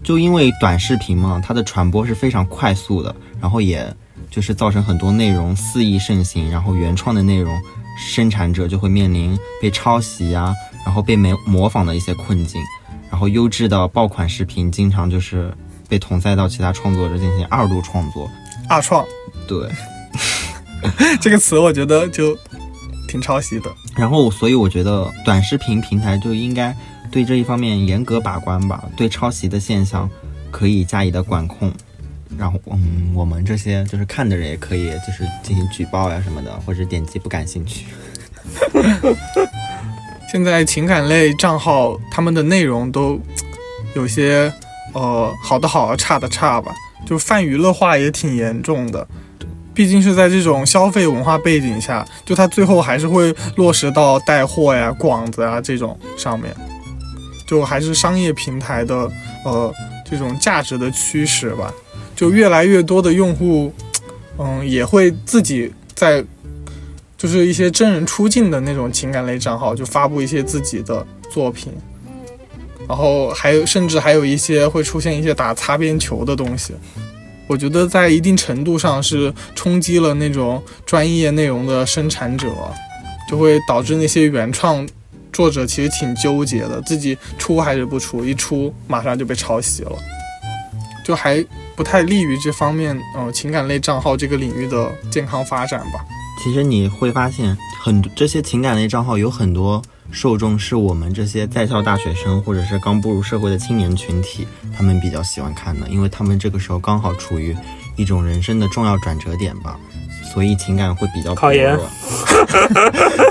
[0.03, 3.95] 就因为短视频嘛，它的传播是非常快速的，然后也
[4.33, 7.57] 就是造成很多内容肆意盛行，然后原创的内容
[7.97, 10.53] 生产者就会面临被抄袭啊，
[10.85, 12.61] 然后被模模仿的一些困境，
[13.11, 15.53] 然后优质的爆款视频经常就是
[15.89, 18.31] 被同赛到其他创作者进行二度创作，
[18.69, 19.05] 二创
[19.47, 19.69] 对。
[21.21, 22.35] 这个词，我觉得就
[23.07, 23.71] 挺抄袭的。
[23.97, 26.75] 然后，所以我觉得短视频平台就应该
[27.11, 30.09] 对这一方面严格把关吧，对抄袭的现象
[30.51, 31.71] 可以加以的管控。
[32.39, 37.87] 然后，嗯，我们这些就是看的人也可以就是进行举报呀什么的，或者点击不感兴趣。
[40.31, 43.20] 现在情感类账号他们的内容都
[43.95, 44.53] 有些
[44.95, 46.72] 呃好的好，差的差吧，
[47.05, 49.05] 就泛娱乐化也挺严重的。
[49.74, 56.55] 毕竟是在这种消费文化背景下，就它最后还是会落实到带货呀、广子啊这种上面，
[57.45, 59.11] 就还是商业平台的
[59.45, 59.74] 呃
[60.09, 61.72] 这种价值的驱使吧。
[62.14, 63.72] 就越来越多的用户，
[64.39, 66.22] 嗯，也会自己在
[67.21, 71.71] 就是一些真人出镜的那种情感类账号，就发布一些自己的作品，
[72.89, 76.73] 然后还有甚至还有一些会出现一些打擦边球的东西。
[77.47, 82.49] 我觉得在一定程度上是冲击了那种专业内容的生产者，
[83.29, 84.89] 就会导致那些原创
[85.31, 89.93] 作者其实挺纠结的，自己出还是不出，一出马上就被抄袭了，
[91.05, 91.45] 就还
[91.77, 96.03] 不太利于这方面呃情感类账号这个领域的健康发展吧。
[96.43, 99.80] 其实你会发现，很这些情感类账号有很多
[100.11, 107.55] 受众是我们这些在校大学生或者是刚步入社会的青年群体，他们比较喜欢看的，因为他们这个时候刚好处于
[107.97, 109.78] 一种人生的重要转折点吧，
[110.32, 111.86] 所以情感会比较薄弱，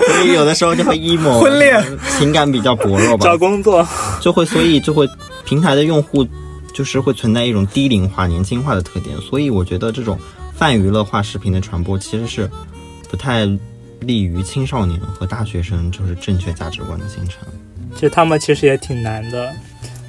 [0.07, 1.83] 所以有的时候就会 emo， 婚恋。
[2.19, 3.85] 情感比较薄弱吧找，工作，
[4.21, 5.07] 就会所以就会
[5.45, 6.27] 平台的用户
[6.73, 10.19] 就是会存在一种低龄化、年轻化的特点，所以我觉得这种
[10.53, 12.49] 泛娱乐化视频的传播其实是
[13.09, 13.45] 不太
[14.01, 17.39] 利于青少年和大学生就是正确价值观的形成。
[17.95, 19.51] 其实他们其实也挺难的，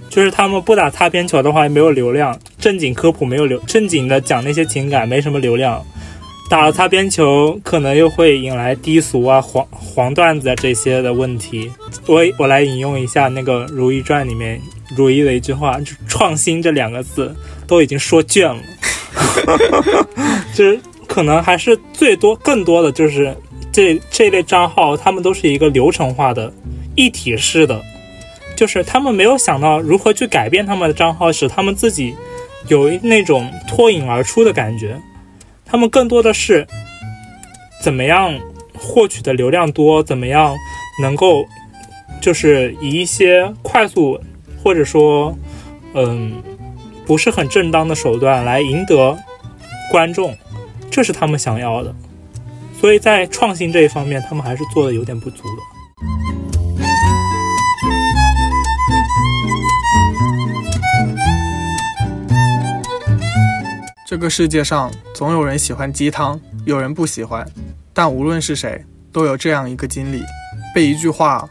[0.09, 5.85] 就是他们不打擦边球的话，没有流量；正经科普没有流，正经的讲那些情感没什么流量。
[6.49, 11.71] 打了擦边球，可能又会引来低俗啊、黄黄段子啊这些的问题。
[12.07, 14.61] 我我来引用一下那个《如懿传》里面
[14.97, 17.33] 如懿的一句话，就“创新”这两个字
[17.69, 18.61] 都已经说倦了，
[20.53, 20.81] 就是
[21.11, 23.37] 可能还是最多更多的就是
[23.73, 26.53] 这这类账号，他们都是一个流程化的、
[26.95, 27.83] 一体式的，
[28.55, 32.15] 就是他们没有想到如何去改变他们的账号，使他们自己
[32.69, 34.97] 有那种脱颖而出的感觉。
[35.65, 36.65] 他们更多的是
[37.83, 38.33] 怎么样
[38.79, 40.55] 获取的流量多，怎么样
[41.03, 41.45] 能够
[42.21, 44.21] 就是以一些快速
[44.63, 45.37] 或者说
[45.95, 46.41] 嗯
[47.05, 49.19] 不是很正当的手段来赢得
[49.91, 50.37] 观众，
[50.91, 51.95] 这是他们想要的。
[52.81, 55.63] 所以在创新这一方面，他们还是做的有点不足的。
[64.07, 67.47] 这个世界上总有人喜欢鸡汤，有人不喜欢，
[67.93, 70.21] 但无论是谁，都有这样一个经历：
[70.75, 71.49] 被一句话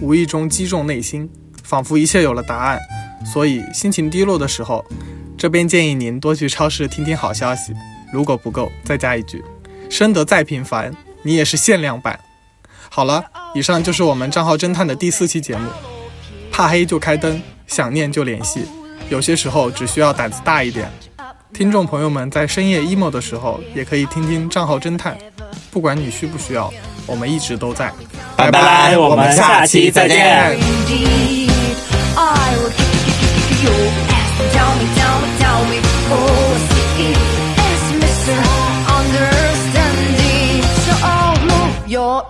[0.00, 1.30] 无意中击中内心，
[1.62, 2.78] 仿佛一切有了答案。
[3.24, 4.84] 所以心情低落的时候，
[5.38, 7.72] 这边建议您多去超市听听好消息。
[8.12, 9.42] 如果不够，再加一句：
[9.90, 12.20] 生得再平凡，你也是限量版。
[12.90, 15.68] 好了，以上就是我们账号侦探的第四期节目。
[16.50, 18.66] 怕黑就开灯，想念就联系。
[19.08, 20.90] 有些时候只需要胆子大一点。
[21.54, 25.16] 听众朋友们在深夜 emo 的时候，也可以听听账号侦探。
[25.70, 26.72] 不管你需不需要，
[27.06, 27.90] 我们一直都在。
[28.36, 30.58] 拜拜，我们下期再见。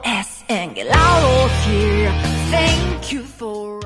[0.04, 2.10] Ass and get out of here.
[2.50, 3.81] Thank you for